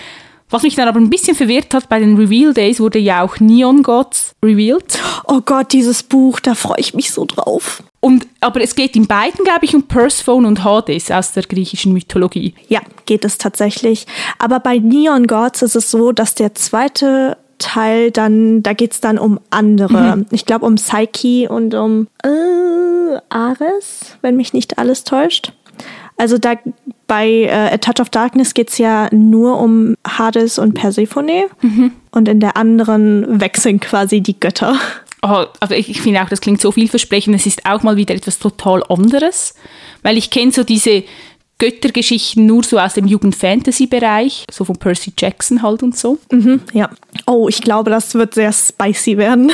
was 0.51 0.63
mich 0.63 0.77
dann 0.77 0.89
aber 0.89 1.01
ein 1.01 1.11
bisschen 1.11 1.37
verwirrt 1.37 1.75
hat, 1.75 1.89
bei 1.89 1.99
den 1.99 2.17
Reveal 2.17 2.55
Days 2.55 2.79
wurde 2.79 2.99
ja 2.99 3.23
auch 3.23 3.41
Neon 3.41 3.83
Gods 3.83 4.35
revealed. 4.45 4.99
Oh 5.27 5.41
Gott, 5.45 5.73
dieses 5.73 6.03
Buch, 6.03 6.39
da 6.39 6.55
freue 6.55 6.79
ich 6.79 6.95
mich 6.95 7.11
so 7.11 7.25
drauf. 7.25 7.83
Und, 8.01 8.27
aber 8.41 8.61
es 8.61 8.77
geht 8.77 8.95
in 8.95 9.09
beiden, 9.09 9.45
glaube 9.45 9.65
ich, 9.65 9.75
um 9.75 9.83
Persephone 9.83 10.47
und 10.47 10.63
Hades 10.63 11.11
aus 11.11 11.33
der 11.33 11.43
griechischen 11.43 11.93
Mythologie. 11.93 12.55
Ja, 12.69 12.81
geht 13.07 13.25
es 13.25 13.39
tatsächlich. 13.39 14.07
Aber 14.39 14.61
bei 14.61 14.79
Neon 14.79 15.27
Gods 15.27 15.63
ist 15.63 15.75
es 15.75 15.91
so, 15.91 16.13
dass 16.13 16.37
der 16.37 16.55
zweite 16.55 17.37
Teil 17.59 18.11
dann, 18.13 18.63
da 18.63 18.75
geht 18.75 18.93
es 18.93 19.01
dann 19.01 19.19
um 19.19 19.41
andere. 19.51 20.19
Mhm. 20.19 20.27
Ich 20.31 20.45
glaube 20.47 20.67
um 20.67 20.77
Psyche 20.77 21.49
und 21.49 21.75
um 21.75 22.07
äh, 22.23 23.19
Ares, 23.29 24.17
wenn 24.23 24.37
mich 24.37 24.53
nicht 24.53 24.79
alles 24.79 25.03
täuscht. 25.05 25.53
Also 26.17 26.39
da 26.39 26.55
bei 27.07 27.45
äh, 27.45 27.75
A 27.75 27.79
Touch 27.79 28.01
of 28.01 28.11
Darkness 28.11 28.55
geht 28.55 28.71
es 28.71 28.79
ja 28.79 29.09
nur 29.13 29.59
um 29.61 29.97
Hades 30.07 30.59
und 30.59 30.75
Persephone 30.75 31.45
mhm. 31.63 31.93
und 32.11 32.29
in 32.29 32.41
der 32.41 32.57
anderen 32.57 33.41
wechseln 33.41 33.81
quasi 33.81 34.21
die 34.21 34.39
Götter. 34.39 34.77
Oh, 35.23 35.45
also 35.61 35.75
ich, 35.75 35.89
ich 35.89 36.01
finde 36.01 36.23
auch, 36.23 36.29
das 36.29 36.41
klingt 36.41 36.61
so 36.61 36.73
vielversprechend. 36.73 37.35
Es 37.35 37.47
ist 37.47 37.67
auch 37.67 37.83
mal 37.83 37.97
wieder 37.97 38.15
etwas 38.15 38.39
total 38.39 38.83
anderes, 38.89 39.55
weil 40.03 40.17
ich 40.17 40.31
kenne 40.31 40.53
so 40.53 40.63
diese 40.63 41.05
Göttergeschichten 41.59 42.45
nur 42.45 42.63
so 42.63 42.79
aus 42.79 42.95
dem 42.95 43.07
Jugend-Fantasy-Bereich, 43.07 44.45
so 44.51 44.65
von 44.65 44.77
Percy 44.77 45.13
Jackson 45.19 45.63
halt 45.63 45.83
und 45.83 45.97
so. 45.97 46.19
Mhm, 46.31 46.61
ja. 46.73 46.91
Oh, 47.27 47.49
ich 47.49 47.63
glaube, 47.63 47.91
das 47.91 48.15
wird 48.15 48.35
sehr 48.35 48.53
spicy 48.53 49.17
werden. 49.17 49.51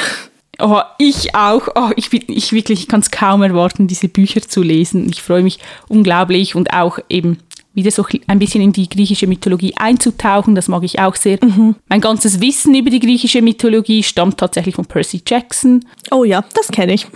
Oh, 0.65 0.81
ich 0.97 1.35
auch. 1.35 1.67
Oh, 1.75 1.91
ich, 1.97 2.11
bin, 2.11 2.23
ich 2.29 2.53
wirklich, 2.53 2.83
ich 2.83 2.89
kann 2.89 3.01
es 3.01 3.11
kaum 3.11 3.43
erwarten, 3.43 3.89
diese 3.89 4.07
Bücher 4.07 4.41
zu 4.41 4.63
lesen. 4.63 5.09
Ich 5.11 5.21
freue 5.21 5.43
mich 5.43 5.59
unglaublich 5.89 6.55
und 6.55 6.73
auch 6.73 7.01
eben 7.09 7.39
wieder 7.75 7.91
so 7.91 8.05
ein 8.27 8.39
bisschen 8.39 8.61
in 8.61 8.73
die 8.73 8.89
griechische 8.89 9.27
Mythologie 9.27 9.75
einzutauchen. 9.77 10.55
Das 10.55 10.69
mag 10.69 10.83
ich 10.83 10.99
auch 10.99 11.15
sehr. 11.15 11.39
Mhm. 11.43 11.77
Mein 11.89 12.01
ganzes 12.01 12.41
Wissen 12.41 12.75
über 12.75 12.91
die 12.91 13.01
griechische 13.01 13.41
Mythologie 13.41 14.03
stammt 14.03 14.39
tatsächlich 14.39 14.75
von 14.75 14.85
Percy 14.85 15.23
Jackson. 15.27 15.85
Oh 16.11 16.25
ja, 16.25 16.45
das 16.55 16.69
kenne 16.69 16.93
ich. 16.95 17.07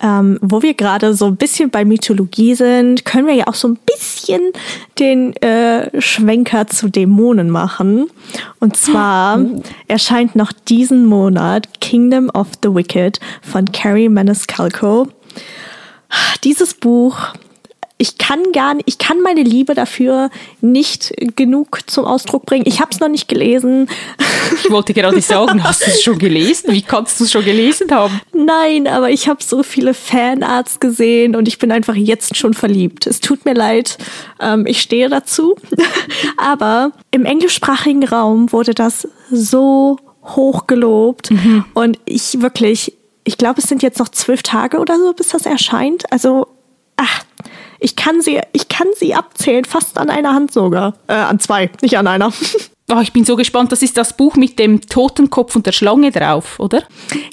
Ähm, 0.00 0.38
wo 0.40 0.62
wir 0.62 0.74
gerade 0.74 1.14
so 1.14 1.26
ein 1.26 1.36
bisschen 1.36 1.70
bei 1.70 1.84
Mythologie 1.84 2.54
sind, 2.54 3.04
können 3.04 3.26
wir 3.26 3.34
ja 3.34 3.48
auch 3.48 3.54
so 3.54 3.68
ein 3.68 3.78
bisschen 3.84 4.40
den 4.98 5.34
äh, 5.36 6.00
Schwenker 6.00 6.66
zu 6.68 6.88
Dämonen 6.88 7.50
machen. 7.50 8.08
Und 8.60 8.76
zwar 8.76 9.40
oh. 9.40 9.62
erscheint 9.88 10.36
noch 10.36 10.52
diesen 10.52 11.04
Monat 11.04 11.80
Kingdom 11.80 12.30
of 12.30 12.48
the 12.62 12.74
Wicked 12.74 13.20
von 13.42 13.70
Carrie 13.72 14.08
Maniscalco. 14.08 15.08
Dieses 16.44 16.74
Buch 16.74 17.34
ich 18.00 18.16
kann 18.16 18.52
gar 18.52 18.74
nicht, 18.74 18.88
ich 18.88 18.98
kann 18.98 19.20
meine 19.22 19.42
Liebe 19.42 19.74
dafür 19.74 20.30
nicht 20.60 21.12
genug 21.34 21.80
zum 21.90 22.04
Ausdruck 22.04 22.46
bringen. 22.46 22.64
Ich 22.66 22.80
habe 22.80 22.92
es 22.92 23.00
noch 23.00 23.08
nicht 23.08 23.26
gelesen. 23.26 23.88
Ich 24.62 24.70
wollte 24.70 24.94
gerade 24.94 25.20
sagen, 25.20 25.64
hast 25.64 25.84
du 25.84 25.90
es 25.90 26.00
schon 26.00 26.16
gelesen? 26.16 26.72
Wie 26.72 26.82
kannst 26.82 27.18
du 27.18 27.24
es 27.24 27.32
schon 27.32 27.44
gelesen 27.44 27.90
haben? 27.90 28.20
Nein, 28.32 28.86
aber 28.86 29.10
ich 29.10 29.28
habe 29.28 29.42
so 29.42 29.64
viele 29.64 29.94
Fanarts 29.94 30.78
gesehen 30.78 31.34
und 31.34 31.48
ich 31.48 31.58
bin 31.58 31.72
einfach 31.72 31.96
jetzt 31.96 32.36
schon 32.36 32.54
verliebt. 32.54 33.08
Es 33.08 33.20
tut 33.20 33.44
mir 33.44 33.54
leid, 33.54 33.98
ähm, 34.40 34.64
ich 34.66 34.80
stehe 34.80 35.08
dazu. 35.08 35.56
aber 36.36 36.92
im 37.10 37.24
englischsprachigen 37.24 38.04
Raum 38.04 38.52
wurde 38.52 38.74
das 38.74 39.08
so 39.28 39.98
hoch 40.22 40.68
gelobt 40.68 41.32
mhm. 41.32 41.64
und 41.74 41.98
ich 42.04 42.40
wirklich, 42.40 42.92
ich 43.24 43.38
glaube, 43.38 43.60
es 43.60 43.68
sind 43.68 43.82
jetzt 43.82 43.98
noch 43.98 44.08
zwölf 44.08 44.44
Tage 44.44 44.78
oder 44.78 44.98
so, 44.98 45.12
bis 45.14 45.28
das 45.28 45.46
erscheint. 45.46 46.04
Also, 46.12 46.46
ach, 46.96 47.24
ich 47.80 47.96
kann 47.96 48.20
sie, 48.20 48.40
ich 48.52 48.68
kann 48.68 48.88
sie 48.96 49.14
abzählen, 49.14 49.64
fast 49.64 49.98
an 49.98 50.10
einer 50.10 50.34
Hand 50.34 50.52
sogar. 50.52 50.94
Äh, 51.06 51.14
an 51.14 51.38
zwei, 51.38 51.70
nicht 51.82 51.98
an 51.98 52.06
einer. 52.06 52.32
Oh, 52.90 53.00
ich 53.02 53.12
bin 53.12 53.26
so 53.26 53.36
gespannt. 53.36 53.70
Das 53.70 53.82
ist 53.82 53.98
das 53.98 54.16
Buch 54.16 54.36
mit 54.36 54.58
dem 54.58 54.80
Totenkopf 54.80 55.54
und 55.54 55.66
der 55.66 55.72
Schlange 55.72 56.10
drauf, 56.10 56.58
oder? 56.58 56.84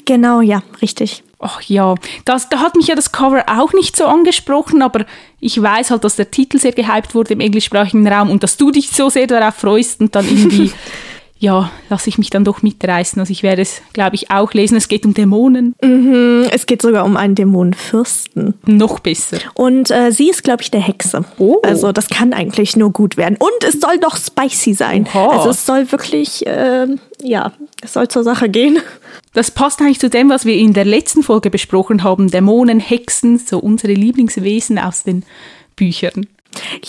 Genau, 0.04 0.42
ja, 0.42 0.62
richtig. 0.82 1.22
Ach 1.38 1.62
ja, 1.62 1.94
das, 2.26 2.50
da 2.50 2.60
hat 2.60 2.76
mich 2.76 2.88
ja 2.88 2.94
das 2.94 3.10
Cover 3.10 3.42
auch 3.46 3.72
nicht 3.72 3.96
so 3.96 4.04
angesprochen, 4.04 4.82
aber 4.82 5.06
ich 5.40 5.60
weiß 5.60 5.90
halt, 5.90 6.04
dass 6.04 6.16
der 6.16 6.30
Titel 6.30 6.58
sehr 6.58 6.72
gehypt 6.72 7.14
wurde 7.14 7.32
im 7.32 7.40
englischsprachigen 7.40 8.06
Raum 8.06 8.30
und 8.30 8.42
dass 8.42 8.58
du 8.58 8.70
dich 8.70 8.90
so 8.90 9.08
sehr 9.08 9.26
darauf 9.26 9.54
freust 9.54 10.00
und 10.00 10.14
dann 10.14 10.26
irgendwie 10.30 10.72
ja, 11.38 11.70
lasse 11.90 12.08
ich 12.08 12.16
mich 12.16 12.30
dann 12.30 12.44
doch 12.44 12.62
mitreißen. 12.62 13.20
Also 13.20 13.30
ich 13.30 13.42
werde 13.42 13.62
es, 13.62 13.82
glaube 13.92 14.16
ich, 14.16 14.30
auch 14.30 14.54
lesen. 14.54 14.76
Es 14.76 14.88
geht 14.88 15.04
um 15.04 15.12
Dämonen. 15.12 15.74
Mhm, 15.82 16.46
es 16.50 16.64
geht 16.64 16.80
sogar 16.80 17.04
um 17.04 17.16
einen 17.16 17.34
Dämonenfürsten. 17.34 18.54
Noch 18.64 19.00
besser. 19.00 19.38
Und 19.54 19.90
äh, 19.90 20.12
sie 20.12 20.30
ist, 20.30 20.44
glaube 20.44 20.62
ich, 20.62 20.70
der 20.70 20.80
Hexe. 20.80 21.24
Oh. 21.38 21.58
Also 21.62 21.92
das 21.92 22.08
kann 22.08 22.32
eigentlich 22.32 22.76
nur 22.76 22.90
gut 22.90 23.18
werden. 23.18 23.36
Und 23.38 23.64
es 23.68 23.80
soll 23.80 23.98
doch 23.98 24.16
spicy 24.16 24.72
sein. 24.72 25.06
Oha. 25.12 25.36
Also 25.36 25.50
es 25.50 25.66
soll 25.66 25.92
wirklich, 25.92 26.46
äh, 26.46 26.86
ja, 27.22 27.52
es 27.82 27.92
soll 27.92 28.08
zur 28.08 28.24
Sache 28.24 28.48
gehen. 28.48 28.78
Das 29.34 29.50
passt 29.50 29.80
eigentlich 29.82 30.00
zu 30.00 30.08
dem, 30.08 30.30
was 30.30 30.46
wir 30.46 30.54
in 30.54 30.72
der 30.72 30.86
letzten 30.86 31.22
Folge 31.22 31.50
besprochen 31.50 32.02
haben. 32.02 32.30
Dämonen, 32.30 32.80
Hexen, 32.80 33.38
so 33.38 33.58
unsere 33.58 33.92
Lieblingswesen 33.92 34.78
aus 34.78 35.02
den 35.02 35.24
Büchern. 35.76 36.26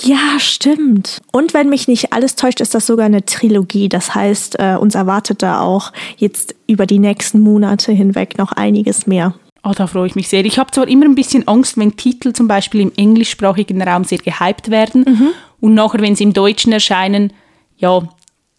Ja, 0.03 0.39
stimmt. 0.39 1.19
Und 1.31 1.53
wenn 1.53 1.69
mich 1.69 1.87
nicht 1.87 2.13
alles 2.13 2.35
täuscht, 2.35 2.61
ist 2.61 2.75
das 2.75 2.85
sogar 2.85 3.05
eine 3.05 3.25
Trilogie. 3.25 3.89
Das 3.89 4.15
heißt, 4.15 4.59
äh, 4.59 4.75
uns 4.75 4.95
erwartet 4.95 5.43
da 5.43 5.61
auch 5.61 5.91
jetzt 6.17 6.55
über 6.67 6.85
die 6.85 6.99
nächsten 6.99 7.39
Monate 7.39 7.91
hinweg 7.91 8.37
noch 8.37 8.51
einiges 8.51 9.07
mehr. 9.07 9.33
Oh, 9.63 9.73
da 9.75 9.87
freue 9.87 10.07
ich 10.07 10.15
mich 10.15 10.29
sehr. 10.29 10.45
Ich 10.45 10.59
habe 10.59 10.71
zwar 10.71 10.87
immer 10.87 11.05
ein 11.05 11.15
bisschen 11.15 11.47
Angst, 11.47 11.77
wenn 11.77 11.97
Titel 11.97 12.31
zum 12.31 12.47
Beispiel 12.47 12.81
im 12.81 12.91
englischsprachigen 12.95 13.81
Raum 13.81 14.05
sehr 14.05 14.19
gehypt 14.19 14.69
werden 14.69 15.33
und 15.59 15.73
nachher, 15.73 15.99
wenn 15.99 16.15
sie 16.15 16.23
im 16.23 16.33
Deutschen 16.33 16.71
erscheinen, 16.71 17.33
ja, 17.77 18.07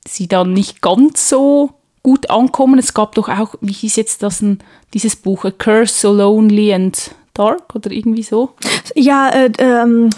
sie 0.06 0.28
dann 0.28 0.52
nicht 0.52 0.82
ganz 0.82 1.28
so 1.28 1.70
gut 2.02 2.30
ankommen. 2.30 2.78
Es 2.78 2.94
gab 2.94 3.14
doch 3.14 3.28
auch, 3.28 3.54
wie 3.60 3.72
hieß 3.72 3.96
jetzt 3.96 4.22
das, 4.22 4.40
ein, 4.42 4.58
dieses 4.94 5.16
Buch, 5.16 5.44
A 5.44 5.50
Curse 5.50 5.94
So 5.94 6.12
Lonely 6.12 6.74
and 6.74 7.10
Dark 7.38 7.74
oder 7.74 7.90
irgendwie 7.90 8.22
so? 8.22 8.50
Ja, 8.94 9.28
äh, 9.30 9.50
ähm, 9.58 10.10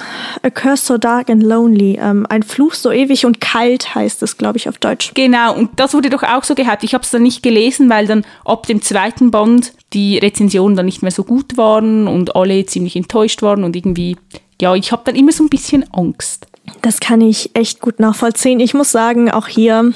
A 0.42 0.50
Curse 0.50 0.86
So 0.86 0.98
Dark 0.98 1.28
and 1.28 1.42
Lonely. 1.42 1.98
Ähm, 2.00 2.26
ein 2.28 2.42
Fluch 2.42 2.74
so 2.74 2.90
ewig 2.90 3.26
und 3.26 3.40
kalt 3.40 3.94
heißt 3.94 4.22
es, 4.22 4.38
glaube 4.38 4.56
ich, 4.56 4.68
auf 4.68 4.78
Deutsch. 4.78 5.12
Genau, 5.14 5.54
und 5.54 5.70
das 5.76 5.92
wurde 5.92 6.08
doch 6.08 6.22
auch 6.22 6.44
so 6.44 6.54
gehypt. 6.54 6.82
Ich 6.82 6.94
habe 6.94 7.04
es 7.04 7.10
dann 7.10 7.22
nicht 7.22 7.42
gelesen, 7.42 7.90
weil 7.90 8.06
dann 8.06 8.24
ab 8.44 8.66
dem 8.66 8.80
zweiten 8.80 9.30
Band 9.30 9.72
die 9.92 10.18
Rezensionen 10.18 10.76
dann 10.76 10.86
nicht 10.86 11.02
mehr 11.02 11.10
so 11.10 11.24
gut 11.24 11.56
waren 11.56 12.06
und 12.06 12.34
alle 12.34 12.64
ziemlich 12.64 12.96
enttäuscht 12.96 13.42
waren 13.42 13.64
und 13.64 13.76
irgendwie, 13.76 14.16
ja, 14.60 14.74
ich 14.74 14.92
habe 14.92 15.02
dann 15.04 15.16
immer 15.16 15.32
so 15.32 15.44
ein 15.44 15.50
bisschen 15.50 15.84
Angst. 15.92 16.46
Das 16.82 17.00
kann 17.00 17.20
ich 17.20 17.50
echt 17.54 17.80
gut 17.80 18.00
nachvollziehen. 18.00 18.60
Ich 18.60 18.74
muss 18.74 18.92
sagen, 18.92 19.30
auch 19.30 19.48
hier 19.48 19.92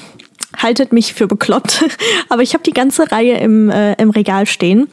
haltet 0.57 0.93
mich 0.93 1.13
für 1.13 1.27
bekloppt, 1.27 1.85
aber 2.29 2.41
ich 2.41 2.53
habe 2.53 2.63
die 2.63 2.73
ganze 2.73 3.11
Reihe 3.11 3.37
im, 3.37 3.69
äh, 3.69 3.93
im 3.93 4.09
Regal 4.09 4.45
stehen. 4.45 4.87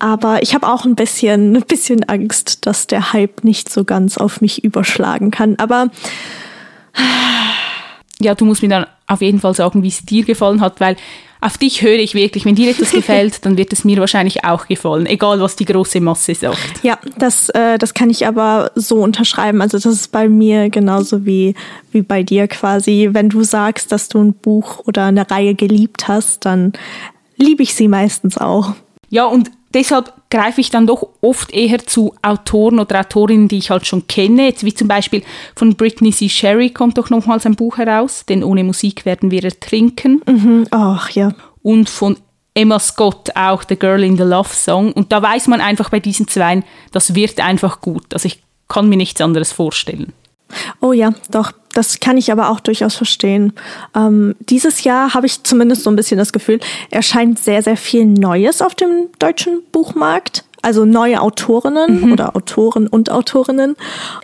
Aber 0.00 0.42
ich 0.42 0.54
habe 0.54 0.66
auch 0.66 0.84
ein 0.84 0.96
bisschen, 0.96 1.54
ein 1.54 1.62
bisschen 1.62 2.08
Angst, 2.08 2.66
dass 2.66 2.88
der 2.88 3.12
Hype 3.12 3.44
nicht 3.44 3.70
so 3.70 3.84
ganz 3.84 4.18
auf 4.18 4.40
mich 4.40 4.64
überschlagen 4.64 5.30
kann. 5.30 5.54
Aber 5.58 5.88
Ja, 8.20 8.34
du 8.34 8.44
musst 8.44 8.62
mir 8.62 8.68
dann 8.68 8.86
auf 9.06 9.22
jeden 9.22 9.40
Fall 9.40 9.54
sagen, 9.54 9.82
wie 9.82 9.88
es 9.88 10.04
dir 10.04 10.24
gefallen 10.24 10.60
hat, 10.60 10.78
weil 10.80 10.96
auf 11.40 11.56
dich 11.56 11.80
höre 11.80 11.98
ich 11.98 12.14
wirklich. 12.14 12.44
Wenn 12.44 12.54
dir 12.54 12.70
etwas 12.70 12.90
gefällt, 12.92 13.46
dann 13.46 13.56
wird 13.56 13.72
es 13.72 13.82
mir 13.84 13.98
wahrscheinlich 13.98 14.44
auch 14.44 14.66
gefallen, 14.68 15.06
egal 15.06 15.40
was 15.40 15.56
die 15.56 15.64
große 15.64 16.00
Masse 16.00 16.34
sagt. 16.34 16.82
ja, 16.82 16.98
das, 17.18 17.48
äh, 17.50 17.78
das 17.78 17.94
kann 17.94 18.10
ich 18.10 18.26
aber 18.26 18.72
so 18.74 18.96
unterschreiben. 18.96 19.62
Also 19.62 19.78
das 19.78 19.86
ist 19.92 20.12
bei 20.12 20.28
mir 20.28 20.68
genauso 20.68 21.24
wie, 21.24 21.54
wie 21.92 22.02
bei 22.02 22.22
dir 22.22 22.46
quasi. 22.46 23.08
Wenn 23.12 23.30
du 23.30 23.42
sagst, 23.42 23.90
dass 23.90 24.08
du 24.08 24.18
ein 24.18 24.34
Buch 24.34 24.80
oder 24.86 25.06
eine 25.06 25.30
Reihe 25.30 25.54
geliebt 25.54 26.08
hast, 26.08 26.44
dann 26.44 26.74
liebe 27.36 27.62
ich 27.62 27.74
sie 27.74 27.88
meistens 27.88 28.36
auch. 28.36 28.74
Ja, 29.08 29.24
und 29.24 29.50
deshalb 29.74 30.12
greife 30.30 30.60
ich 30.60 30.70
dann 30.70 30.86
doch 30.86 31.08
oft 31.20 31.52
eher 31.52 31.78
zu 31.86 32.14
Autoren 32.22 32.78
oder 32.78 33.00
Autorinnen, 33.00 33.48
die 33.48 33.58
ich 33.58 33.70
halt 33.70 33.86
schon 33.86 34.06
kenne. 34.06 34.46
Jetzt 34.46 34.64
wie 34.64 34.74
zum 34.74 34.88
Beispiel 34.88 35.22
von 35.56 35.74
Britney 35.74 36.12
C. 36.12 36.28
Sherry 36.28 36.70
kommt 36.70 36.98
doch 36.98 37.10
nochmals 37.10 37.46
ein 37.46 37.56
Buch 37.56 37.78
heraus, 37.78 38.24
denn 38.28 38.44
ohne 38.44 38.64
Musik 38.64 39.04
werden 39.04 39.30
wir 39.30 39.44
ertrinken. 39.44 40.22
Mhm. 40.26 40.66
Ach 40.70 41.10
ja. 41.10 41.32
Und 41.62 41.88
von 41.88 42.16
Emma 42.54 42.78
Scott 42.78 43.30
auch 43.36 43.62
The 43.68 43.76
Girl 43.76 44.02
in 44.02 44.16
the 44.16 44.22
Love 44.24 44.48
Song. 44.52 44.92
Und 44.92 45.12
da 45.12 45.22
weiß 45.22 45.48
man 45.48 45.60
einfach 45.60 45.90
bei 45.90 46.00
diesen 46.00 46.28
zweien, 46.28 46.64
das 46.92 47.14
wird 47.14 47.40
einfach 47.40 47.80
gut. 47.80 48.12
Also 48.12 48.26
ich 48.26 48.42
kann 48.68 48.88
mir 48.88 48.96
nichts 48.96 49.20
anderes 49.20 49.52
vorstellen. 49.52 50.12
Oh 50.80 50.92
ja, 50.92 51.12
doch, 51.30 51.52
das 51.72 52.00
kann 52.00 52.16
ich 52.16 52.32
aber 52.32 52.50
auch 52.50 52.60
durchaus 52.60 52.94
verstehen. 52.94 53.52
Ähm, 53.94 54.34
dieses 54.40 54.84
Jahr 54.84 55.14
habe 55.14 55.26
ich 55.26 55.42
zumindest 55.44 55.84
so 55.84 55.90
ein 55.90 55.96
bisschen 55.96 56.18
das 56.18 56.32
Gefühl, 56.32 56.60
erscheint 56.90 57.38
sehr, 57.38 57.62
sehr 57.62 57.76
viel 57.76 58.06
Neues 58.06 58.62
auf 58.62 58.74
dem 58.74 59.08
deutschen 59.18 59.62
Buchmarkt. 59.72 60.44
Also 60.62 60.84
neue 60.84 61.22
Autorinnen 61.22 62.12
oder 62.12 62.36
Autoren 62.36 62.86
und 62.86 63.10
Autorinnen. 63.10 63.76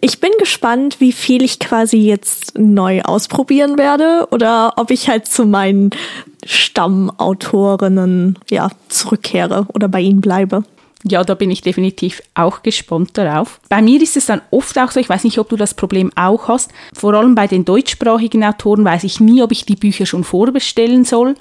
Ich 0.02 0.20
bin 0.20 0.30
gespannt, 0.38 1.00
wie 1.00 1.12
viel 1.12 1.42
ich 1.42 1.59
quasi 1.59 1.96
jetzt 1.96 2.59
neu 2.59 3.00
ausprobieren 3.02 3.78
werde 3.78 4.28
oder 4.30 4.74
ob 4.76 4.90
ich 4.90 5.09
halt 5.09 5.26
zu 5.26 5.46
meinen 5.46 5.90
Stammautorinnen 6.44 8.38
ja, 8.50 8.68
zurückkehre 8.88 9.66
oder 9.72 9.88
bei 9.88 10.00
ihnen 10.00 10.20
bleibe. 10.20 10.62
Ja, 11.09 11.23
da 11.25 11.35
bin 11.35 11.51
ich 11.51 11.62
definitiv 11.62 12.23
auch 12.35 12.62
gespannt 12.62 13.11
darauf. 13.14 13.61
Bei 13.69 13.81
mir 13.81 14.01
ist 14.03 14.16
es 14.16 14.27
dann 14.27 14.40
oft 14.51 14.79
auch 14.79 14.90
so, 14.90 14.99
ich 14.99 15.09
weiß 15.09 15.25
nicht, 15.25 15.38
ob 15.38 15.49
du 15.49 15.57
das 15.57 15.75
Problem 15.75 16.11
auch 16.16 16.49
hast, 16.49 16.73
vor 16.92 17.14
allem 17.14 17.35
bei 17.35 17.47
den 17.47 17.64
deutschsprachigen 17.64 18.45
Autoren 18.45 18.85
weiß 18.85 19.05
ich 19.05 19.21
nie, 19.21 19.42
ob 19.42 19.53
ich 19.53 19.64
die 19.64 19.77
Bücher 19.77 20.07
schon 20.07 20.25
vorbestellen 20.25 21.05
soll 21.05 21.35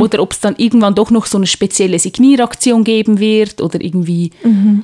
oder 0.00 0.20
ob 0.20 0.32
es 0.32 0.40
dann 0.40 0.56
irgendwann 0.56 0.94
doch 0.94 1.10
noch 1.10 1.26
so 1.26 1.38
eine 1.38 1.46
spezielle 1.46 1.98
Signieraktion 1.98 2.84
geben 2.84 3.18
wird 3.18 3.60
oder 3.60 3.80
irgendwie, 3.80 4.30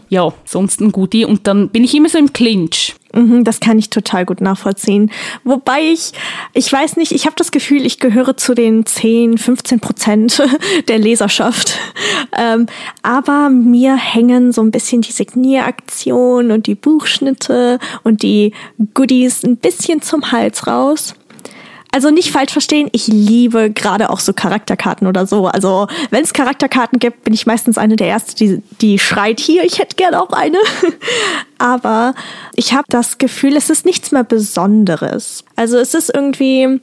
ja, 0.09 0.33
sonst 0.45 0.81
ein 0.81 0.93
Goodie. 0.93 1.25
Und 1.25 1.47
dann 1.47 1.69
bin 1.71 1.85
ich 1.85 1.95
immer 1.95 2.09
so 2.09 2.19
im 2.19 2.33
Clinch. 2.33 2.95
Mhm, 3.15 3.45
Das 3.45 3.61
kann 3.61 3.79
ich 3.79 3.91
total 3.91 4.27
gut 4.27 4.41
nachvollziehen. 4.41 5.11
Wobei 5.45 5.81
ich, 5.81 6.13
ich 6.53 6.71
weiß 6.73 6.97
nicht, 6.97 7.13
ich 7.13 7.27
habe 7.27 7.37
das 7.37 7.51
Gefühl, 7.51 7.87
ich 7.87 8.01
gehöre 8.01 8.37
zu 8.37 8.55
den 8.55 8.85
10, 8.85 9.39
15 9.39 9.81
Prozent 9.81 10.43
der 10.89 10.99
Leserschaft. 10.99 11.79
Ähm, 12.37 12.67
aber 13.03 13.49
mir 13.49 13.97
hängen 13.97 14.53
so 14.53 14.63
ein 14.63 14.71
bisschen 14.71 15.01
die 15.01 15.13
Signieraktion 15.13 16.51
und 16.51 16.67
die 16.67 16.75
Buchschnitte 16.75 17.79
und 18.05 18.23
die 18.23 18.53
Goodies 18.95 19.45
ein 19.45 19.57
bisschen 19.57 20.03
zum 20.03 20.31
Hals 20.31 20.67
raus. 20.67 21.15
Also 21.99 22.11
nicht 22.11 22.31
falsch 22.31 22.53
verstehen, 22.53 22.89
ich 22.93 23.09
liebe 23.09 23.73
gerade 23.73 24.11
auch 24.11 24.21
so 24.21 24.33
Charakterkarten 24.33 25.09
oder 25.09 25.27
so. 25.27 25.49
Also 25.49 25.89
wenn 26.11 26.23
es 26.23 26.33
Charakterkarten 26.33 27.01
gibt, 27.01 27.25
bin 27.25 27.35
ich 27.35 27.45
meistens 27.45 27.77
eine 27.77 27.97
der 27.97 28.07
Ersten, 28.07 28.37
die, 28.37 28.63
die 28.81 29.01
schreit 29.01 29.41
hier, 29.41 29.65
ich 29.65 29.81
hätte 29.81 29.97
gerne 29.97 30.23
auch 30.23 30.31
eine. 30.31 30.59
Aber 31.59 32.15
ich 32.55 32.73
habe 32.73 32.85
das 32.89 33.19
Gefühl, 33.19 33.57
es 33.57 33.69
ist 33.69 33.85
nichts 33.85 34.13
mehr 34.13 34.23
Besonderes. 34.23 35.43
Also 35.57 35.77
es 35.77 35.93
ist 35.93 36.15
irgendwie, 36.15 36.81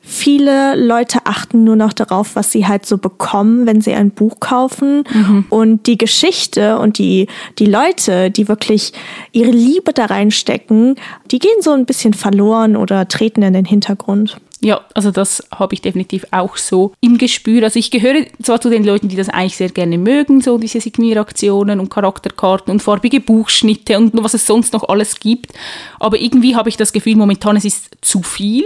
viele 0.00 0.76
Leute 0.76 1.20
achten 1.24 1.64
nur 1.64 1.76
noch 1.76 1.92
darauf, 1.92 2.34
was 2.34 2.50
sie 2.50 2.66
halt 2.66 2.86
so 2.86 2.96
bekommen, 2.96 3.66
wenn 3.66 3.82
sie 3.82 3.92
ein 3.92 4.12
Buch 4.12 4.40
kaufen. 4.40 5.04
Und 5.50 5.86
die 5.86 5.98
Geschichte 5.98 6.78
und 6.78 6.96
die, 6.96 7.26
die 7.58 7.66
Leute, 7.66 8.30
die 8.30 8.48
wirklich 8.48 8.94
ihre 9.32 9.50
Liebe 9.50 9.92
da 9.92 10.06
reinstecken, 10.06 10.96
die 11.30 11.38
gehen 11.38 11.60
so 11.60 11.72
ein 11.72 11.84
bisschen 11.84 12.14
verloren 12.14 12.76
oder 12.76 13.08
treten 13.08 13.42
in 13.42 13.52
den 13.52 13.66
Hintergrund. 13.66 14.38
Ja, 14.64 14.80
also 14.94 15.10
das 15.10 15.46
habe 15.54 15.74
ich 15.74 15.82
definitiv 15.82 16.24
auch 16.30 16.56
so 16.56 16.94
im 17.02 17.18
Gespür. 17.18 17.64
Also 17.64 17.78
ich 17.78 17.90
gehöre 17.90 18.24
zwar 18.42 18.62
zu 18.62 18.70
den 18.70 18.82
Leuten, 18.82 19.08
die 19.08 19.16
das 19.16 19.28
eigentlich 19.28 19.58
sehr 19.58 19.68
gerne 19.68 19.98
mögen, 19.98 20.40
so 20.40 20.56
diese 20.56 20.80
Signieraktionen 20.80 21.80
und 21.80 21.90
Charakterkarten 21.90 22.72
und 22.72 22.80
farbige 22.80 23.20
Buchschnitte 23.20 23.98
und 23.98 24.12
was 24.24 24.32
es 24.32 24.46
sonst 24.46 24.72
noch 24.72 24.88
alles 24.88 25.20
gibt. 25.20 25.52
Aber 26.00 26.18
irgendwie 26.18 26.56
habe 26.56 26.70
ich 26.70 26.78
das 26.78 26.94
Gefühl, 26.94 27.14
momentan 27.16 27.56
es 27.56 27.66
ist 27.66 27.90
zu 28.00 28.22
viel. 28.22 28.64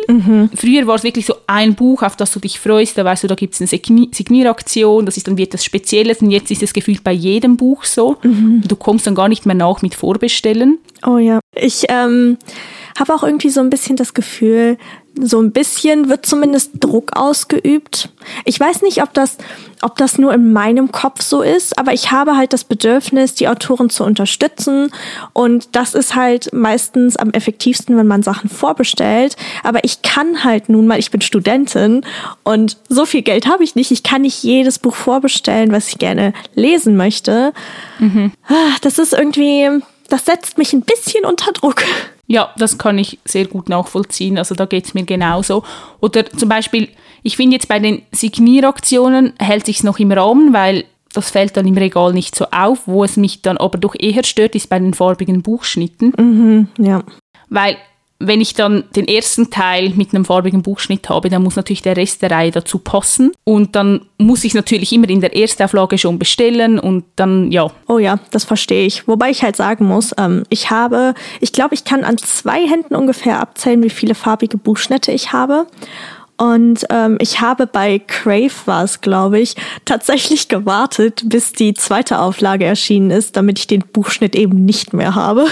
Früher 0.55 0.87
war 0.87 0.95
es 0.95 1.03
wirklich 1.03 1.27
so 1.27 1.35
ein 1.49 1.75
Buch, 1.75 2.05
auf 2.05 2.15
das 2.15 2.31
du 2.31 2.39
dich 2.39 2.61
freust, 2.61 2.97
da 2.97 3.05
weißt 3.05 3.25
du, 3.25 3.27
da 3.27 3.35
gibt 3.35 3.55
es 3.55 3.61
eine 3.61 3.69
Signi- 3.69 4.15
Signieraktion, 4.15 5.05
das 5.05 5.17
ist 5.17 5.27
dann 5.27 5.37
wie 5.37 5.43
etwas 5.43 5.65
Spezielles 5.65 6.23
und 6.23 6.31
jetzt 6.31 6.53
ist 6.53 6.63
es 6.63 6.73
gefühlt 6.73 7.03
bei 7.03 7.13
jedem 7.13 7.57
Buch 7.57 7.83
so. 7.83 8.19
Und 8.23 8.69
du 8.69 8.77
kommst 8.77 9.09
dann 9.09 9.17
gar 9.17 9.29
nicht 9.29 9.47
mehr 9.47 9.57
nach 9.57 9.83
mit 9.83 9.97
Vorbestellen. 9.97 10.79
Oh 11.05 11.19
ja. 11.19 11.41
Ich 11.55 11.85
ähm, 11.89 12.39
habe 12.99 13.15
auch 13.15 13.23
irgendwie 13.23 13.51
so 13.51 13.61
ein 13.61 13.71
bisschen 13.71 13.97
das 13.97 14.15
Gefühl, 14.15 14.79
so 15.21 15.41
ein 15.41 15.53
bisschen 15.53 16.09
wird 16.09 16.27
zumindest 16.27 16.73
Druck 16.81 17.17
ausgeübt. 17.17 18.11
Ich 18.45 18.59
weiß 18.59 18.83
nicht, 18.83 19.03
ob 19.03 19.13
das, 19.15 19.39
ob 19.83 19.97
das 19.97 20.19
nur 20.19 20.33
in 20.33 20.53
meinem 20.53 20.93
Kopf 20.93 21.23
so 21.23 21.43
ist, 21.43 21.79
aber 21.79 21.93
ich 21.93 22.13
habe 22.13 22.37
halt 22.37 22.53
das 22.53 22.65
Bedürfnis, 22.65 23.35
die 23.35 23.49
Autoren 23.49 23.91
zu 23.91 24.05
unterstützen. 24.05 24.93
Und 25.33 25.75
das 25.75 25.95
ist 25.95 26.15
halt 26.15 26.53
meistens 26.53 27.17
am 27.17 27.31
effektivsten, 27.31 27.97
wenn 27.97 28.07
man 28.07 28.23
Sachen 28.23 28.49
vorbestellt. 28.49 29.37
Aber 29.65 29.83
ich 29.85 30.03
kann 30.03 30.45
halt 30.45 30.69
nun 30.69 30.87
mal, 30.87 30.99
ich 30.99 31.11
bin 31.11 31.21
Studentin 31.21 32.05
und 32.45 32.77
so 32.89 33.05
viel 33.05 33.23
Geld 33.23 33.49
habe 33.49 33.65
ich 33.65 33.75
nicht. 33.75 33.91
Ich 33.91 34.03
kann 34.03 34.23
nicht 34.23 34.43
jedes 34.45 34.79
Buch 34.79 34.95
vorbestellen, 34.95 35.73
was 35.73 35.89
ich 35.89 35.99
gerne 35.99 36.33
lesen 36.55 36.97
möchte. 36.97 37.53
Ah, 38.01 38.77
Das 38.83 38.99
ist 38.99 39.13
irgendwie, 39.13 39.69
das 40.09 40.27
setzt 40.27 40.59
mich 40.59 40.73
ein 40.73 40.83
bisschen 40.83 41.25
unter 41.25 41.53
Druck. 41.53 41.83
Ja, 42.31 42.51
das 42.59 42.77
kann 42.77 42.99
ich 42.99 43.19
sehr 43.25 43.47
gut 43.47 43.71
nachvollziehen. 43.71 44.37
Also 44.37 44.55
da 44.55 44.67
geht's 44.67 44.93
mir 44.93 45.05
genauso. 45.05 45.65
Oder 46.01 46.27
zum 46.27 46.49
Beispiel, 46.49 46.89
ich 47.23 47.37
finde 47.37 47.57
jetzt 47.57 47.69
bei 47.69 47.79
den 47.79 48.03
Signieraktionen 48.13 49.33
hält 49.41 49.65
sich's 49.67 49.83
noch 49.83 49.99
im 49.99 50.13
Rahmen, 50.13 50.53
weil 50.53 50.85
das 51.15 51.31
fällt 51.31 51.57
dann 51.57 51.67
im 51.67 51.79
Regal 51.79 52.13
nicht 52.13 52.37
so 52.37 52.45
auf. 52.51 52.87
Wo 52.87 53.03
es 53.03 53.17
mich 53.17 53.41
dann 53.41 53.57
aber 53.57 53.79
doch 53.79 53.97
eher 53.99 54.23
stört, 54.25 54.55
ist 54.55 54.69
bei 54.69 54.79
den 54.79 54.93
farbigen 54.93 55.41
Buchschnitten. 55.41 56.69
Ja. 56.79 57.03
Weil 57.49 57.79
wenn 58.21 58.41
ich 58.41 58.55
dann 58.55 58.85
den 58.97 59.07
ersten 59.07 59.51
Teil 59.51 59.91
mit 59.91 60.13
einem 60.13 60.25
farbigen 60.25 60.63
Buchschnitt 60.63 61.09
habe, 61.09 61.29
dann 61.29 61.43
muss 61.43 61.55
natürlich 61.55 61.83
der 61.83 61.97
Rest 61.97 62.21
der 62.23 62.33
Reihe 62.33 62.51
dazu 62.51 62.79
passen. 62.79 63.31
Und 63.45 63.77
dann 63.77 64.07
muss 64.19 64.43
ich 64.43 64.55
natürlich 64.55 64.93
immer 64.93 65.09
in 65.09 65.21
der 65.21 65.37
Erstauflage 65.37 65.99
schon 65.99 66.19
bestellen 66.19 66.81
und 66.81 67.05
dann, 67.15 67.53
ja. 67.53 67.69
Oh 67.87 67.99
ja, 67.99 68.19
das 68.33 68.45
verstehe 68.45 68.87
ich. 68.87 69.07
Wobei 69.07 69.31
ich 69.31 69.45
halt 69.45 69.55
sagen 69.55 69.87
muss, 69.87 70.13
ähm, 70.19 70.43
ich 70.49 70.71
habe, 70.71 71.15
ich 71.41 71.53
glaube, 71.53 71.75
ich 71.75 71.85
kann 71.85 72.03
an 72.03 72.19
zwei 72.19 72.67
Händen 72.67 72.97
ungefähr 72.97 73.39
abzählen, 73.41 73.83
wie 73.85 73.91
viele 73.91 74.17
farbige 74.17 74.59
Buchschnitte 74.59 75.13
ich 75.13 75.33
habe. 75.33 75.69
Und 76.39 76.87
ähm, 76.91 77.19
ich 77.21 77.41
habe 77.41 77.67
bei 77.67 78.01
Crave 78.01 78.53
war 78.67 78.83
es, 78.83 79.01
glaube 79.01 79.39
ich, 79.39 79.55
tatsächlich 79.85 80.49
gewartet, 80.49 81.23
bis 81.27 81.53
die 81.53 81.75
zweite 81.75 82.19
Auflage 82.19 82.65
erschienen 82.65 83.13
ist, 83.13 83.37
damit 83.37 83.61
ich 83.61 83.69
den 83.69 83.85
Buchschnitt 83.93 84.35
eben 84.35 84.65
nicht 84.65 84.93
mehr 84.93 85.15
habe. 85.15 85.47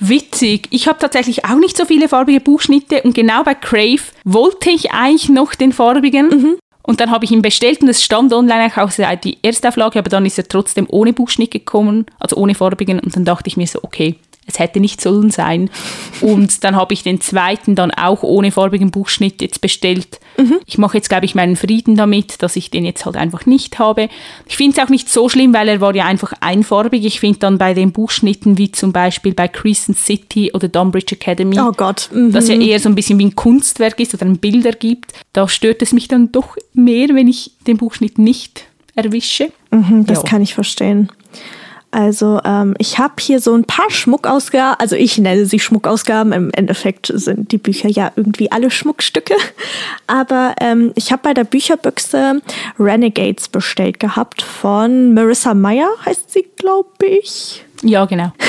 Witzig. 0.00 0.68
Ich 0.70 0.86
habe 0.86 0.98
tatsächlich 0.98 1.44
auch 1.44 1.58
nicht 1.58 1.76
so 1.76 1.84
viele 1.84 2.08
farbige 2.08 2.40
Buchschnitte 2.40 3.02
und 3.02 3.14
genau 3.14 3.42
bei 3.42 3.54
Crave 3.54 4.02
wollte 4.24 4.70
ich 4.70 4.92
eigentlich 4.92 5.28
noch 5.28 5.54
den 5.54 5.72
farbigen. 5.72 6.28
Mhm. 6.28 6.58
Und 6.82 7.00
dann 7.00 7.10
habe 7.10 7.26
ich 7.26 7.30
ihn 7.32 7.42
bestellt 7.42 7.82
und 7.82 7.88
es 7.88 8.02
stand 8.02 8.32
online 8.32 8.72
auch 8.74 8.90
die 9.22 9.36
Erstauflage, 9.42 9.98
aber 9.98 10.08
dann 10.08 10.24
ist 10.24 10.38
er 10.38 10.48
trotzdem 10.48 10.86
ohne 10.88 11.12
Buchschnitt 11.12 11.50
gekommen, 11.50 12.06
also 12.18 12.36
ohne 12.36 12.54
farbigen. 12.54 12.98
Und 12.98 13.14
dann 13.14 13.26
dachte 13.26 13.48
ich 13.48 13.58
mir 13.58 13.66
so, 13.66 13.80
okay, 13.82 14.14
es 14.48 14.58
hätte 14.58 14.80
nicht 14.80 15.00
sollen 15.00 15.30
sein. 15.30 15.70
Und 16.20 16.64
dann 16.64 16.74
habe 16.74 16.94
ich 16.94 17.02
den 17.02 17.20
zweiten 17.20 17.74
dann 17.74 17.90
auch 17.90 18.22
ohne 18.22 18.50
farbigen 18.50 18.90
Buchschnitt 18.90 19.40
jetzt 19.42 19.60
bestellt. 19.60 20.18
Mhm. 20.38 20.56
Ich 20.66 20.78
mache 20.78 20.96
jetzt, 20.96 21.08
glaube 21.08 21.26
ich, 21.26 21.34
meinen 21.34 21.54
Frieden 21.54 21.96
damit, 21.96 22.42
dass 22.42 22.56
ich 22.56 22.70
den 22.70 22.84
jetzt 22.84 23.04
halt 23.04 23.16
einfach 23.16 23.44
nicht 23.44 23.78
habe. 23.78 24.08
Ich 24.46 24.56
finde 24.56 24.78
es 24.78 24.84
auch 24.84 24.88
nicht 24.88 25.08
so 25.10 25.28
schlimm, 25.28 25.52
weil 25.52 25.68
er 25.68 25.80
war 25.80 25.94
ja 25.94 26.06
einfach 26.06 26.32
einfarbig. 26.40 27.04
Ich 27.04 27.20
finde 27.20 27.40
dann 27.40 27.58
bei 27.58 27.74
den 27.74 27.92
Buchschnitten, 27.92 28.56
wie 28.56 28.72
zum 28.72 28.92
Beispiel 28.92 29.34
bei 29.34 29.48
Crescent 29.48 29.98
City 29.98 30.50
oder 30.54 30.68
Dunbridge 30.68 31.14
Academy, 31.14 31.60
oh 31.60 31.72
Gott. 31.72 32.08
Mhm. 32.12 32.32
das 32.32 32.48
ja 32.48 32.54
eher 32.54 32.80
so 32.80 32.88
ein 32.88 32.94
bisschen 32.94 33.18
wie 33.18 33.26
ein 33.26 33.36
Kunstwerk 33.36 34.00
ist 34.00 34.14
oder 34.14 34.24
ein 34.24 34.38
Bilder 34.38 34.72
gibt, 34.72 35.12
da 35.34 35.46
stört 35.46 35.82
es 35.82 35.92
mich 35.92 36.08
dann 36.08 36.32
doch 36.32 36.56
mehr, 36.72 37.08
wenn 37.10 37.28
ich 37.28 37.52
den 37.66 37.76
Buchschnitt 37.76 38.18
nicht 38.18 38.64
erwische. 38.94 39.52
Mhm, 39.70 40.06
das 40.06 40.22
ja. 40.22 40.28
kann 40.28 40.42
ich 40.42 40.54
verstehen. 40.54 41.10
Also 41.90 42.40
ähm, 42.44 42.74
ich 42.78 42.98
habe 42.98 43.14
hier 43.18 43.40
so 43.40 43.54
ein 43.54 43.64
paar 43.64 43.90
Schmuckausgaben, 43.90 44.78
also 44.78 44.94
ich 44.94 45.16
nenne 45.16 45.46
sie 45.46 45.58
Schmuckausgaben, 45.58 46.32
im 46.32 46.50
Endeffekt 46.52 47.10
sind 47.14 47.50
die 47.50 47.58
Bücher 47.58 47.88
ja 47.88 48.12
irgendwie 48.14 48.52
alle 48.52 48.70
Schmuckstücke. 48.70 49.34
Aber 50.06 50.54
ähm, 50.60 50.92
ich 50.96 51.12
habe 51.12 51.22
bei 51.22 51.34
der 51.34 51.44
Bücherbüchse 51.44 52.42
Renegades 52.78 53.48
bestellt 53.48 54.00
gehabt 54.00 54.42
von 54.42 55.14
Marissa 55.14 55.54
Meyer, 55.54 55.88
heißt 56.04 56.30
sie, 56.30 56.46
glaube 56.56 57.06
ich. 57.06 57.64
Ja, 57.82 58.04
genau. 58.04 58.32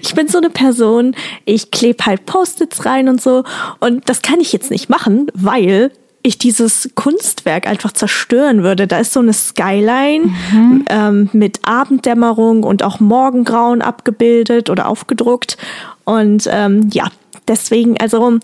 Ich 0.00 0.14
bin 0.14 0.26
so 0.26 0.38
eine 0.38 0.50
Person, 0.50 1.14
ich 1.44 1.70
klebe 1.70 2.06
halt 2.06 2.24
Post-its 2.26 2.86
rein 2.86 3.08
und 3.08 3.20
so. 3.20 3.44
Und 3.78 4.08
das 4.08 4.22
kann 4.22 4.40
ich 4.40 4.52
jetzt 4.52 4.70
nicht 4.70 4.88
machen, 4.88 5.30
weil 5.34 5.92
ich 6.26 6.38
dieses 6.38 6.90
Kunstwerk 6.94 7.66
einfach 7.66 7.92
zerstören 7.92 8.62
würde. 8.62 8.86
Da 8.86 8.98
ist 8.98 9.12
so 9.12 9.20
eine 9.20 9.32
Skyline 9.32 10.26
mhm. 10.52 10.84
ähm, 10.88 11.30
mit 11.32 11.60
Abenddämmerung 11.62 12.64
und 12.64 12.82
auch 12.82 13.00
Morgengrauen 13.00 13.82
abgebildet 13.82 14.68
oder 14.68 14.88
aufgedruckt. 14.88 15.56
Und 16.04 16.48
ähm, 16.50 16.90
ja, 16.92 17.08
deswegen, 17.48 17.96
also 18.00 18.38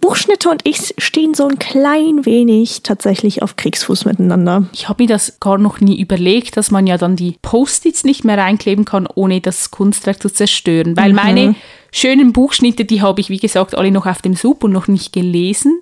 Buchschnitte 0.00 0.48
und 0.48 0.60
ich 0.64 0.94
stehen 0.98 1.34
so 1.34 1.48
ein 1.48 1.58
klein 1.58 2.24
wenig 2.24 2.82
tatsächlich 2.82 3.42
auf 3.42 3.56
Kriegsfuß 3.56 4.04
miteinander. 4.04 4.66
Ich 4.72 4.88
habe 4.88 5.02
mir 5.02 5.08
das 5.08 5.40
gar 5.40 5.58
noch 5.58 5.80
nie 5.80 6.00
überlegt, 6.00 6.56
dass 6.56 6.70
man 6.70 6.86
ja 6.86 6.98
dann 6.98 7.16
die 7.16 7.36
Post-its 7.42 8.04
nicht 8.04 8.24
mehr 8.24 8.38
reinkleben 8.38 8.84
kann, 8.84 9.08
ohne 9.12 9.40
das 9.40 9.70
Kunstwerk 9.70 10.22
zu 10.22 10.30
zerstören. 10.30 10.96
Weil 10.96 11.10
mhm. 11.10 11.16
meine 11.16 11.54
schönen 11.90 12.32
Buchschnitte, 12.32 12.84
die 12.84 13.02
habe 13.02 13.20
ich, 13.20 13.28
wie 13.28 13.38
gesagt, 13.38 13.76
alle 13.76 13.90
noch 13.90 14.06
auf 14.06 14.22
dem 14.22 14.34
Sub 14.34 14.62
und 14.62 14.72
noch 14.72 14.88
nicht 14.88 15.12
gelesen 15.12 15.80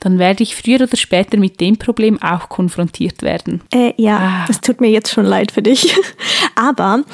dann 0.00 0.18
werde 0.18 0.42
ich 0.42 0.56
früher 0.56 0.80
oder 0.80 0.96
später 0.96 1.36
mit 1.36 1.60
dem 1.60 1.76
Problem 1.76 2.20
auch 2.22 2.48
konfrontiert 2.48 3.22
werden. 3.22 3.60
Äh, 3.72 3.92
ja, 3.96 4.46
es 4.48 4.56
ah. 4.56 4.60
tut 4.62 4.80
mir 4.80 4.88
jetzt 4.88 5.12
schon 5.12 5.26
leid 5.26 5.52
für 5.52 5.62
dich. 5.62 5.94
Aber 6.54 7.04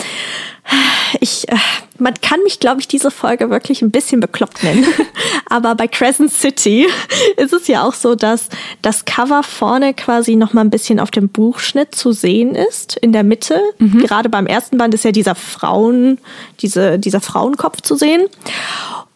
ich, 1.21 1.49
äh, 1.49 1.57
man 1.99 2.15
kann 2.15 2.43
mich, 2.43 2.61
glaube 2.61 2.81
ich, 2.81 2.89
diese 2.89 3.11
Folge 3.11 3.51
wirklich 3.51 3.83
ein 3.83 3.91
bisschen 3.91 4.21
bekloppt 4.21 4.63
nennen. 4.63 4.87
Aber 5.47 5.75
bei 5.75 5.89
Crescent 5.89 6.33
City 6.33 6.87
ist 7.37 7.53
es 7.53 7.67
ja 7.67 7.85
auch 7.85 7.95
so, 7.95 8.15
dass 8.15 8.49
das 8.83 9.05
Cover 9.05 9.43
vorne 9.43 9.95
quasi 9.95 10.37
noch 10.37 10.53
mal 10.53 10.63
ein 10.63 10.71
bisschen 10.71 11.01
auf 11.01 11.11
dem 11.11 11.29
Buchschnitt 11.29 11.95
zu 11.95 12.13
sehen 12.13 12.55
ist, 12.55 12.97
in 12.97 13.13
der 13.13 13.25
Mitte. 13.25 13.61
Mhm. 13.79 13.99
Gerade 13.99 14.29
beim 14.29 14.47
ersten 14.47 14.79
Band 14.79 14.95
ist 14.95 15.05
ja 15.05 15.13
dieser 15.13 15.35
Frauen, 15.35 16.19
diese, 16.61 16.99
dieser 16.99 17.21
Frauenkopf 17.21 17.83
zu 17.83 17.97
sehen. 17.97 18.27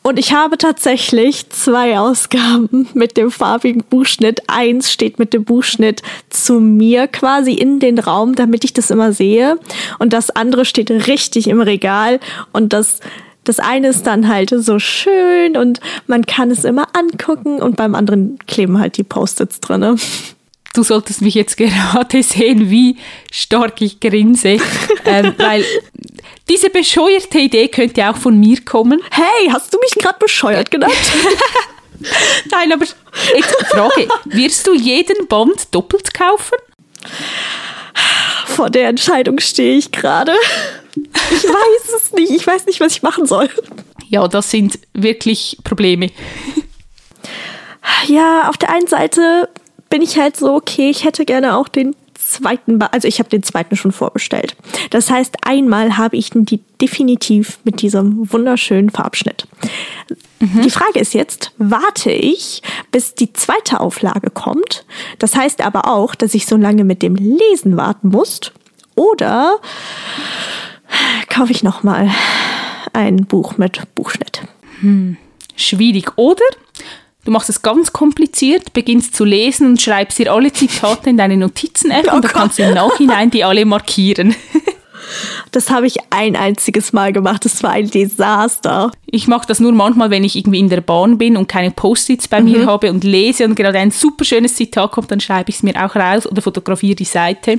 Und 0.02 0.18
ich 0.18 0.32
habe 0.32 0.56
tatsächlich 0.56 1.50
zwei 1.50 1.98
Ausgaben 1.98 2.88
mit 2.94 3.16
dem 3.16 3.30
farbigen 3.30 3.84
Buchschnitt. 3.84 4.42
Eins 4.48 4.90
steht 4.92 5.18
mit 5.18 5.34
dem 5.34 5.44
Buchschnitt 5.44 6.02
zu 6.30 6.60
mir 6.60 7.06
quasi 7.06 7.52
in 7.52 7.80
den 7.80 7.98
Raum, 7.98 8.34
damit 8.34 8.64
ich 8.64 8.72
das 8.72 8.90
immer 8.90 9.12
sehe. 9.12 9.58
Und 9.98 10.12
das 10.12 10.30
andere 10.30 10.64
steht 10.64 10.90
richtig 10.90 11.48
im 11.48 11.60
Regal. 11.60 12.18
Und 12.52 12.72
das, 12.72 13.00
das 13.44 13.60
eine 13.60 13.88
ist 13.88 14.06
dann 14.06 14.28
halt 14.28 14.50
so 14.56 14.78
schön 14.78 15.56
und 15.56 15.80
man 16.06 16.24
kann 16.24 16.50
es 16.50 16.64
immer 16.64 16.88
angucken. 16.96 17.60
Und 17.60 17.76
beim 17.76 17.94
anderen 17.94 18.38
kleben 18.46 18.78
halt 18.78 18.96
die 18.96 19.04
Post-its 19.04 19.60
drinne 19.60 19.96
du 20.72 20.82
solltest 20.82 21.22
mich 21.22 21.34
jetzt 21.34 21.56
gerade 21.56 22.22
sehen, 22.22 22.70
wie 22.70 22.96
stark 23.30 23.80
ich 23.80 24.00
grinse, 24.00 24.58
ähm, 25.04 25.34
weil 25.38 25.64
diese 26.50 26.68
bescheuerte 26.68 27.38
Idee 27.38 27.68
könnte 27.68 28.10
auch 28.10 28.16
von 28.16 28.38
mir 28.38 28.60
kommen. 28.64 29.00
Hey, 29.12 29.48
hast 29.50 29.72
du 29.72 29.78
mich 29.78 29.92
gerade 29.92 30.18
bescheuert 30.18 30.70
genannt? 30.70 30.92
Nein, 32.50 32.72
aber 32.72 32.84
jetzt 33.36 33.66
Frage, 33.66 34.08
wirst 34.24 34.66
du 34.66 34.74
jeden 34.74 35.28
Bond 35.28 35.68
doppelt 35.70 36.12
kaufen? 36.12 36.58
Vor 38.46 38.68
der 38.68 38.88
Entscheidung 38.88 39.38
stehe 39.38 39.76
ich 39.76 39.92
gerade. 39.92 40.34
Ich 40.96 41.44
weiß 41.44 41.94
es 41.96 42.12
nicht. 42.12 42.32
Ich 42.32 42.46
weiß 42.46 42.66
nicht, 42.66 42.80
was 42.80 42.94
ich 42.94 43.02
machen 43.02 43.26
soll. 43.26 43.48
Ja, 44.08 44.26
das 44.26 44.50
sind 44.50 44.78
wirklich 44.92 45.56
Probleme. 45.62 46.10
Ja, 48.08 48.48
auf 48.48 48.58
der 48.58 48.70
einen 48.70 48.88
Seite 48.88 49.48
bin 49.88 50.02
ich 50.02 50.18
halt 50.18 50.36
so, 50.36 50.54
okay, 50.54 50.90
ich 50.90 51.04
hätte 51.04 51.24
gerne 51.24 51.56
auch 51.56 51.68
den 51.68 51.94
zweiten, 52.30 52.80
also 52.80 53.08
ich 53.08 53.18
habe 53.18 53.28
den 53.28 53.42
zweiten 53.42 53.76
schon 53.76 53.92
vorbestellt. 53.92 54.56
Das 54.90 55.10
heißt, 55.10 55.36
einmal 55.42 55.96
habe 55.96 56.16
ich 56.16 56.30
die 56.32 56.60
definitiv 56.80 57.58
mit 57.64 57.82
diesem 57.82 58.32
wunderschönen 58.32 58.90
Farbschnitt. 58.90 59.46
Mhm. 60.38 60.62
Die 60.62 60.70
Frage 60.70 60.98
ist 60.98 61.12
jetzt, 61.12 61.52
warte 61.58 62.10
ich, 62.10 62.62
bis 62.90 63.14
die 63.14 63.32
zweite 63.32 63.80
Auflage 63.80 64.30
kommt? 64.30 64.84
Das 65.18 65.36
heißt 65.36 65.60
aber 65.60 65.88
auch, 65.88 66.14
dass 66.14 66.34
ich 66.34 66.46
so 66.46 66.56
lange 66.56 66.84
mit 66.84 67.02
dem 67.02 67.14
Lesen 67.14 67.76
warten 67.76 68.08
muss. 68.08 68.40
Oder 68.94 69.58
kaufe 71.28 71.52
ich 71.52 71.62
nochmal 71.62 72.10
ein 72.92 73.26
Buch 73.26 73.58
mit 73.58 73.82
Buchschnitt? 73.94 74.42
Hm. 74.80 75.16
Schwierig. 75.56 76.16
Oder 76.16 76.44
Du 77.24 77.30
machst 77.30 77.50
es 77.50 77.62
ganz 77.62 77.92
kompliziert, 77.92 78.72
beginnst 78.72 79.14
zu 79.14 79.24
lesen 79.24 79.66
und 79.66 79.82
schreibst 79.82 80.18
dir 80.18 80.32
alle 80.32 80.52
Zitate 80.52 81.10
in 81.10 81.16
deine 81.16 81.36
Notizen-App 81.36 82.08
oh 82.10 82.16
und 82.16 82.24
dann 82.24 82.32
kannst 82.32 82.58
du 82.58 82.62
im 82.62 82.74
Nachhinein 82.74 83.30
die 83.30 83.44
alle 83.44 83.64
markieren. 83.64 84.34
Das 85.50 85.70
habe 85.70 85.86
ich 85.86 85.96
ein 86.10 86.36
einziges 86.36 86.92
Mal 86.92 87.12
gemacht. 87.12 87.44
Das 87.44 87.62
war 87.62 87.70
ein 87.70 87.90
Desaster. 87.90 88.92
Ich 89.06 89.26
mache 89.26 89.46
das 89.46 89.60
nur 89.60 89.72
manchmal, 89.72 90.10
wenn 90.10 90.24
ich 90.24 90.36
irgendwie 90.36 90.60
in 90.60 90.68
der 90.68 90.80
Bahn 90.80 91.18
bin 91.18 91.36
und 91.36 91.48
keine 91.48 91.70
Post-its 91.70 92.28
bei 92.28 92.40
mhm. 92.40 92.50
mir 92.50 92.66
habe 92.66 92.90
und 92.90 93.04
lese 93.04 93.44
und 93.44 93.56
gerade 93.56 93.78
ein 93.78 93.90
super 93.90 94.24
schönes 94.24 94.54
Zitat 94.56 94.92
kommt, 94.92 95.10
dann 95.10 95.20
schreibe 95.20 95.50
ich 95.50 95.56
es 95.56 95.62
mir 95.62 95.74
auch 95.84 95.96
raus 95.96 96.26
oder 96.26 96.42
fotografiere 96.42 96.94
die 96.94 97.04
Seite. 97.04 97.58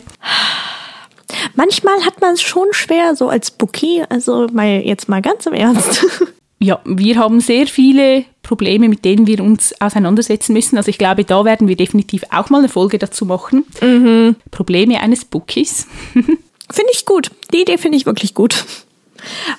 Manchmal 1.55 2.05
hat 2.05 2.19
man 2.21 2.33
es 2.33 2.41
schon 2.41 2.67
schwer, 2.71 3.15
so 3.15 3.29
als 3.29 3.51
Bookie, 3.51 4.03
also 4.09 4.47
mal, 4.51 4.81
jetzt 4.81 5.09
mal 5.09 5.21
ganz 5.21 5.45
im 5.45 5.53
Ernst. 5.53 6.05
Ja, 6.63 6.79
wir 6.85 7.17
haben 7.17 7.39
sehr 7.39 7.65
viele 7.65 8.25
Probleme, 8.43 8.89
mit 8.89 9.05
denen 9.05 9.27
wir 9.27 9.41
uns 9.41 9.73
auseinandersetzen 9.79 10.53
müssen. 10.53 10.77
Also 10.77 10.89
ich 10.89 10.97
glaube, 10.97 11.23
da 11.23 11.45
werden 11.45 11.67
wir 11.67 11.75
definitiv 11.75 12.23
auch 12.31 12.49
mal 12.49 12.59
eine 12.59 12.69
Folge 12.69 12.97
dazu 12.97 13.25
machen. 13.25 13.65
Mhm. 13.81 14.35
Probleme 14.49 14.99
eines 14.99 15.25
Bookies. 15.25 15.87
finde 16.13 16.91
ich 16.93 17.05
gut. 17.05 17.31
Die 17.53 17.61
Idee 17.61 17.77
finde 17.77 17.97
ich 17.97 18.05
wirklich 18.05 18.33
gut. 18.33 18.65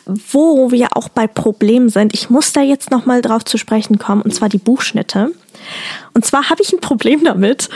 Wo 0.07 0.73
wir 0.73 0.89
auch 0.97 1.09
bei 1.09 1.29
Problemen 1.29 1.89
sind, 1.89 2.15
ich 2.15 2.31
muss 2.31 2.53
da 2.53 2.63
jetzt 2.63 2.91
noch 2.91 3.07
mal 3.07 3.23
drauf 3.23 3.45
zu 3.45 3.59
sprechen 3.59 3.99
kommen, 3.99 4.23
und 4.23 4.35
zwar 4.35 4.49
die 4.49 4.59
Buchschnitte. 4.59 5.31
Und 6.15 6.25
zwar 6.25 6.51
habe 6.51 6.63
ich 6.63 6.73
ein 6.73 6.81
Problem 6.81 7.23
damit, 7.23 7.69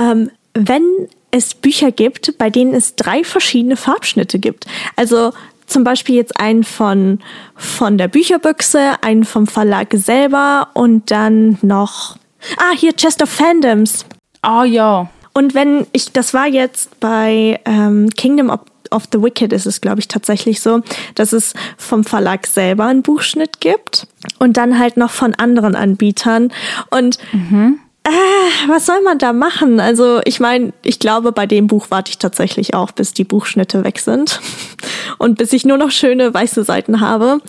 ähm, 0.00 0.30
wenn 0.54 0.84
es 1.32 1.54
Bücher 1.54 1.90
gibt, 1.90 2.38
bei 2.38 2.50
denen 2.50 2.74
es 2.74 2.94
drei 2.94 3.24
verschiedene 3.24 3.76
Farbschnitte 3.76 4.38
gibt. 4.38 4.66
Also 4.94 5.32
zum 5.72 5.84
Beispiel 5.84 6.16
jetzt 6.16 6.38
einen 6.38 6.64
von, 6.64 7.20
von 7.56 7.98
der 7.98 8.08
Bücherbüchse, 8.08 9.02
einen 9.02 9.24
vom 9.24 9.46
Verlag 9.46 9.88
selber 9.92 10.68
und 10.74 11.10
dann 11.10 11.58
noch, 11.62 12.16
ah, 12.58 12.72
hier 12.76 12.94
Chest 12.94 13.22
of 13.22 13.30
Fandoms. 13.30 14.04
Ah, 14.42 14.64
ja. 14.64 15.08
Und 15.34 15.54
wenn 15.54 15.86
ich, 15.92 16.12
das 16.12 16.34
war 16.34 16.46
jetzt 16.46 17.00
bei 17.00 17.58
ähm, 17.64 18.10
Kingdom 18.10 18.50
of, 18.50 18.60
of 18.90 19.04
the 19.12 19.22
Wicked 19.22 19.52
ist 19.52 19.66
es, 19.66 19.80
glaube 19.80 20.00
ich, 20.00 20.08
tatsächlich 20.08 20.60
so, 20.60 20.82
dass 21.14 21.32
es 21.32 21.54
vom 21.78 22.04
Verlag 22.04 22.46
selber 22.46 22.84
einen 22.84 23.02
Buchschnitt 23.02 23.60
gibt 23.60 24.06
und 24.38 24.58
dann 24.58 24.78
halt 24.78 24.98
noch 24.98 25.10
von 25.10 25.34
anderen 25.34 25.74
Anbietern. 25.74 26.52
Und 26.90 27.18
mhm. 27.32 27.78
Äh, 28.04 28.68
was 28.68 28.86
soll 28.86 29.00
man 29.02 29.18
da 29.18 29.32
machen? 29.32 29.78
Also 29.78 30.20
ich 30.24 30.40
meine, 30.40 30.72
ich 30.82 30.98
glaube, 30.98 31.32
bei 31.32 31.46
dem 31.46 31.66
Buch 31.66 31.86
warte 31.90 32.10
ich 32.10 32.18
tatsächlich 32.18 32.74
auch, 32.74 32.90
bis 32.90 33.14
die 33.14 33.24
Buchschnitte 33.24 33.84
weg 33.84 34.00
sind 34.00 34.40
und 35.18 35.38
bis 35.38 35.52
ich 35.52 35.64
nur 35.64 35.76
noch 35.78 35.90
schöne 35.90 36.32
weiße 36.32 36.64
Seiten 36.64 37.00
habe. 37.00 37.40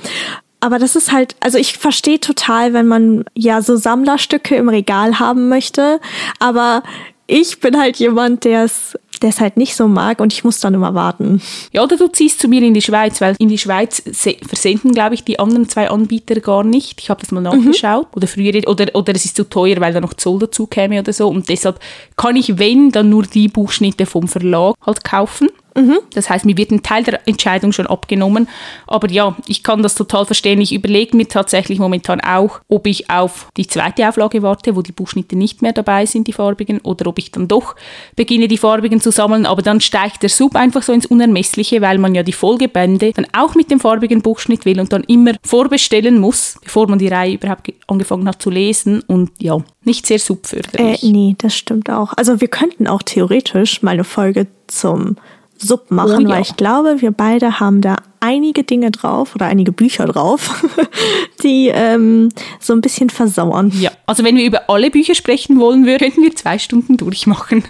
Aber 0.60 0.80
das 0.80 0.96
ist 0.96 1.12
halt, 1.12 1.36
also 1.40 1.58
ich 1.58 1.78
verstehe 1.78 2.20
total, 2.20 2.74
wenn 2.74 2.88
man 2.88 3.26
ja 3.36 3.62
so 3.62 3.76
Sammlerstücke 3.76 4.56
im 4.56 4.70
Regal 4.70 5.20
haben 5.20 5.50
möchte. 5.50 6.00
Aber 6.40 6.84
ich 7.28 7.60
bin 7.60 7.78
halt 7.80 7.98
jemand, 7.98 8.46
der 8.46 8.64
es 8.64 8.98
der 9.24 9.30
es 9.30 9.40
halt 9.40 9.58
nicht 9.58 9.76
so 9.76 9.88
mag 9.88 10.20
und 10.20 10.34
ich 10.34 10.44
muss 10.44 10.60
dann 10.60 10.74
immer 10.74 10.94
warten. 10.94 11.42
Ja, 11.72 11.82
oder 11.82 11.98
du 11.98 12.08
ziehst 12.08 12.40
zu 12.40 12.48
mir 12.48 12.62
in 12.62 12.74
die 12.74 12.82
Schweiz, 12.82 13.22
weil 13.22 13.36
in 13.40 13.48
die 13.48 13.58
Schweiz 13.58 14.04
versenden, 14.46 14.92
glaube 14.92 15.16
ich, 15.16 15.24
die 15.24 15.40
anderen 15.40 15.68
zwei 15.70 15.90
Anbieter 15.90 16.36
gar 16.42 16.64
nicht. 16.64 17.02
Ich 17.02 17.10
habe 17.10 17.22
das 17.22 17.32
mal 17.32 17.40
mhm. 17.40 17.66
nachgeschaut. 17.66 18.08
Mhm. 18.08 18.18
Oder 18.18 18.28
früher, 18.28 18.68
oder, 18.68 18.88
oder 18.94 19.16
es 19.16 19.26
ist 19.26 19.38
zu 19.38 19.50
teuer, 19.50 19.80
weil 19.80 19.94
da 19.94 20.02
noch 20.02 20.14
Zoll 20.14 20.40
dazu 20.40 20.68
käme 20.68 21.00
oder 21.00 21.14
so. 21.14 21.30
Und 21.30 21.48
deshalb 21.50 21.80
kann 22.18 22.36
ich, 22.36 22.60
wenn, 22.60 22.92
dann 22.92 23.10
nur 23.10 23.24
die 23.24 23.48
Buchschnitte 23.48 24.06
vom 24.06 24.28
Verlag 24.28 24.76
halt 24.86 25.04
kaufen. 25.04 25.50
Mhm. 25.76 26.00
Das 26.14 26.30
heißt, 26.30 26.46
mir 26.46 26.58
wird 26.58 26.72
ein 26.72 26.84
Teil 26.84 27.04
der 27.04 27.28
Entscheidung 27.28 27.72
schon 27.72 27.88
abgenommen. 27.88 28.48
Aber 28.88 29.10
ja, 29.10 29.36
ich 29.48 29.64
kann 29.64 29.84
das 29.84 29.96
total 29.96 30.26
verstehen. 30.26 30.62
Ich 30.62 30.74
überlege 30.74 31.16
mir 31.18 31.28
tatsächlich 31.28 31.80
momentan 31.80 32.22
auch, 32.22 32.60
ob 32.68 32.88
ich 32.88 33.10
auf 33.10 33.48
die 33.58 33.68
zweite 33.68 34.08
Auflage 34.08 34.42
warte, 34.42 34.76
wo 34.76 34.82
die 34.82 34.92
Buchschnitte 34.92 35.36
nicht 35.36 35.62
mehr 35.62 35.74
dabei 35.74 36.06
sind, 36.06 36.28
die 36.28 36.34
farbigen, 36.34 36.80
oder 36.82 37.08
ob 37.08 37.20
ich 37.20 37.32
dann 37.32 37.48
doch 37.48 37.76
beginne, 38.16 38.48
die 38.48 38.58
farbigen 38.58 39.02
zu 39.02 39.12
sammeln. 39.12 39.46
Aber 39.46 39.62
dann 39.62 39.82
steigt 39.82 40.22
der 40.22 40.30
Sub 40.30 40.56
einfach 40.56 40.84
so 40.84 40.94
ins 40.94 41.06
Unermessliche, 41.06 41.82
weil 41.82 41.98
man 41.98 42.16
ja 42.16 42.24
die 42.24 42.34
Folgebände 42.34 43.12
dann 43.14 43.28
auch 43.34 43.56
mit 43.56 43.72
dem 43.72 43.80
farbigen 43.80 44.22
Buchschnitt 44.22 44.66
will 44.66 44.80
und 44.80 44.94
dann 44.94 45.04
immer 45.04 45.32
vorbestellen 45.44 46.20
muss, 46.20 46.58
bevor 46.64 46.88
man 46.88 47.00
die 47.00 47.08
Reihe 47.08 47.34
überhaupt 47.34 47.72
angefangen 47.88 48.28
hat 48.28 48.42
zu 48.42 48.50
lesen. 48.50 49.02
Und 49.08 49.32
ja, 49.40 49.58
nicht 49.84 50.06
sehr 50.06 50.20
subförderlich. 50.20 51.04
Äh, 51.04 51.08
nee, 51.08 51.36
das 51.38 51.56
stimmt 51.56 51.90
auch. 51.90 52.14
Also 52.16 52.42
wir 52.42 52.48
könnten 52.48 52.88
auch 52.88 53.02
theoretisch 53.02 53.82
mal 53.82 53.92
eine 53.92 54.04
Folge 54.04 54.48
zum 54.68 55.18
Sub 55.64 55.92
machen, 55.92 56.28
oh, 56.28 56.30
weil 56.30 56.42
ich 56.42 56.56
glaube, 56.56 57.02
wir 57.02 57.12
beide 57.12 57.60
haben 57.60 57.82
da 57.82 57.96
einige 58.24 58.64
Dinge 58.64 58.90
drauf 58.90 59.36
oder 59.36 59.48
einige 59.48 59.74
Bücher 59.74 60.06
drauf, 60.06 60.64
die 61.44 61.68
ähm, 61.68 62.30
so 62.60 62.74
ein 62.74 62.80
bisschen 62.80 63.10
versauern. 63.10 63.72
Ja, 63.78 63.92
also 64.06 64.24
wenn 64.24 64.38
wir 64.38 64.46
über 64.46 64.70
alle 64.70 64.90
Bücher 64.90 65.14
sprechen 65.14 65.60
wollen 65.60 65.86
würden, 65.86 66.00
könnten 66.00 66.24
wir 66.24 66.36
zwei 66.36 66.58
Stunden 66.58 66.96
durchmachen. 66.96 67.66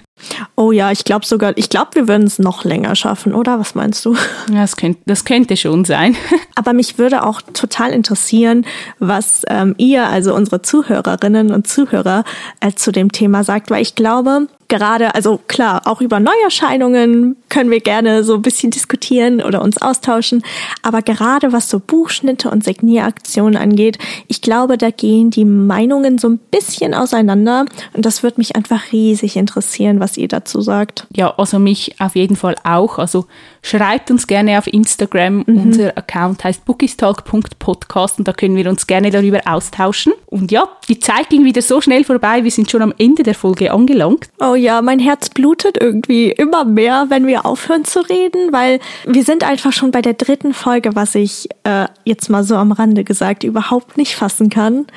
Oh 0.56 0.72
ja, 0.72 0.92
ich 0.92 1.04
glaube 1.04 1.26
sogar, 1.26 1.58
ich 1.58 1.70
glaube, 1.70 1.90
wir 1.96 2.08
würden 2.08 2.28
es 2.28 2.38
noch 2.38 2.64
länger 2.64 2.96
schaffen, 2.96 3.34
oder? 3.34 3.60
Was 3.60 3.76
meinst 3.76 4.06
du? 4.06 4.16
Ja, 4.54 4.62
das 4.62 4.76
könnte, 4.76 5.00
das 5.06 5.26
könnte 5.26 5.58
schon 5.58 5.86
sein. 5.86 6.16
Aber 6.56 6.74
mich 6.74 6.98
würde 6.98 7.26
auch 7.26 7.42
total 7.42 7.92
interessieren, 7.92 8.66
was 9.00 9.44
ähm, 9.50 9.74
ihr, 9.78 10.08
also 10.08 10.36
unsere 10.36 10.62
Zuhörerinnen 10.62 11.52
und 11.52 11.68
Zuhörer, 11.68 12.24
äh, 12.60 12.74
zu 12.74 12.92
dem 12.92 13.12
Thema 13.12 13.44
sagt, 13.44 13.72
weil 13.72 13.82
ich 13.82 13.96
glaube, 13.96 14.48
gerade, 14.68 15.16
also 15.16 15.40
klar, 15.48 15.82
auch 15.86 16.02
über 16.02 16.20
Neuerscheinungen 16.20 17.38
können 17.50 17.72
wir 17.72 17.80
gerne 17.80 18.24
so 18.24 18.36
ein 18.36 18.42
bisschen 18.42 18.72
diskutieren 18.72 19.42
oder 19.42 19.62
uns 19.62 19.82
austauschen. 19.82 20.43
Aber 20.82 21.02
gerade 21.02 21.54
was 21.54 21.70
so 21.70 21.80
Buchschnitte 21.80 22.50
und 22.50 22.64
Signieraktionen 22.64 23.58
angeht, 23.58 23.98
ich 24.28 24.42
glaube, 24.42 24.78
da 24.78 24.90
gehen 24.90 25.30
die 25.30 25.46
Meinungen 25.46 26.18
so 26.18 26.30
ein 26.30 26.38
bisschen 26.38 26.94
auseinander. 26.94 27.66
Und 27.94 28.06
das 28.06 28.24
würde 28.24 28.38
mich 28.38 28.56
einfach 28.56 28.92
riesig 28.92 29.36
interessieren, 29.36 30.00
was 30.00 30.18
ihr 30.18 30.28
dazu 30.28 30.62
sagt. 30.62 31.08
Ja, 31.16 31.34
also 31.38 31.60
mich 31.60 31.96
auf 32.00 32.16
jeden 32.16 32.36
Fall 32.36 32.56
auch. 32.64 32.98
Also 32.98 33.26
schreibt 33.62 34.12
uns 34.12 34.28
gerne 34.28 34.58
auf 34.58 34.68
Instagram. 34.68 35.44
Mhm. 35.46 35.58
Unser 35.62 35.98
Account 35.98 36.44
heißt 36.44 36.66
bookistalk.podcast 36.66 38.20
und 38.20 38.28
da 38.28 38.34
können 38.34 38.56
wir 38.56 38.70
uns 38.70 38.88
gerne 38.88 39.12
darüber 39.12 39.42
austauschen. 39.46 40.14
Und 40.28 40.52
ja, 40.52 40.68
die 40.90 41.00
Zeit 41.00 41.30
ging 41.30 41.46
wieder 41.46 41.62
so 41.62 41.82
schnell 41.82 42.04
vorbei. 42.04 42.44
Wir 42.44 42.52
sind 42.52 42.70
schon 42.70 42.82
am 42.82 42.94
Ende 42.98 43.24
der 43.24 43.36
Folge 43.36 43.72
angelangt. 43.72 44.30
Oh 44.40 44.56
ja, 44.56 44.82
mein 44.82 45.00
Herz 45.00 45.30
blutet 45.30 45.78
irgendwie 45.80 46.32
immer 46.32 46.66
mehr, 46.66 47.06
wenn 47.10 47.28
wir 47.28 47.46
aufhören 47.46 47.86
zu 47.86 48.00
reden, 48.02 48.52
weil 48.52 48.80
wir 49.06 49.24
sind 49.24 49.44
einfach 49.44 49.72
schon 49.72 49.92
bei 49.92 50.02
der 50.02 50.18
dritten 50.34 50.54
Folge, 50.56 50.96
was 50.96 51.14
ich 51.14 51.48
äh, 51.64 51.86
jetzt 52.06 52.28
mal 52.30 52.44
so 52.44 52.56
am 52.56 52.72
Rande 52.72 53.04
gesagt 53.04 53.44
überhaupt 53.44 53.98
nicht 53.98 54.16
fassen 54.16 54.50
kann. 54.50 54.88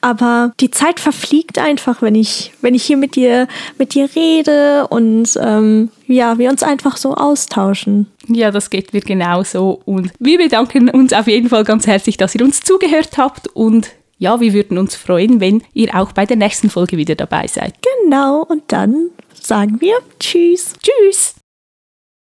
Aber 0.00 0.52
die 0.60 0.70
Zeit 0.70 1.00
verfliegt 1.00 1.58
einfach, 1.58 2.00
wenn 2.00 2.14
ich, 2.14 2.52
wenn 2.60 2.74
ich 2.74 2.84
hier 2.84 2.96
mit 2.96 3.16
dir, 3.16 3.48
mit 3.76 3.94
dir 3.94 4.08
rede 4.14 4.86
und 4.88 5.36
ähm, 5.42 5.90
ja, 6.06 6.38
wir 6.38 6.48
uns 6.48 6.62
einfach 6.62 6.96
so 6.96 7.14
austauschen. 7.14 8.06
Ja, 8.28 8.52
das 8.52 8.70
geht 8.70 8.92
mir 8.92 9.00
genauso. 9.00 9.80
Und 9.84 10.12
wir 10.20 10.38
bedanken 10.38 10.88
uns 10.90 11.12
auf 11.12 11.26
jeden 11.26 11.48
Fall 11.48 11.64
ganz 11.64 11.88
herzlich, 11.88 12.16
dass 12.16 12.36
ihr 12.36 12.44
uns 12.44 12.60
zugehört 12.60 13.18
habt 13.18 13.48
und 13.48 13.90
ja, 14.18 14.38
wir 14.38 14.52
würden 14.52 14.78
uns 14.78 14.94
freuen, 14.94 15.40
wenn 15.40 15.62
ihr 15.74 15.92
auch 15.96 16.12
bei 16.12 16.24
der 16.24 16.36
nächsten 16.36 16.70
Folge 16.70 16.96
wieder 16.96 17.16
dabei 17.16 17.48
seid. 17.48 17.74
Genau, 18.04 18.44
und 18.44 18.62
dann 18.68 19.10
sagen 19.34 19.80
wir 19.80 19.96
Tschüss. 20.20 20.74
Tschüss. 20.80 21.34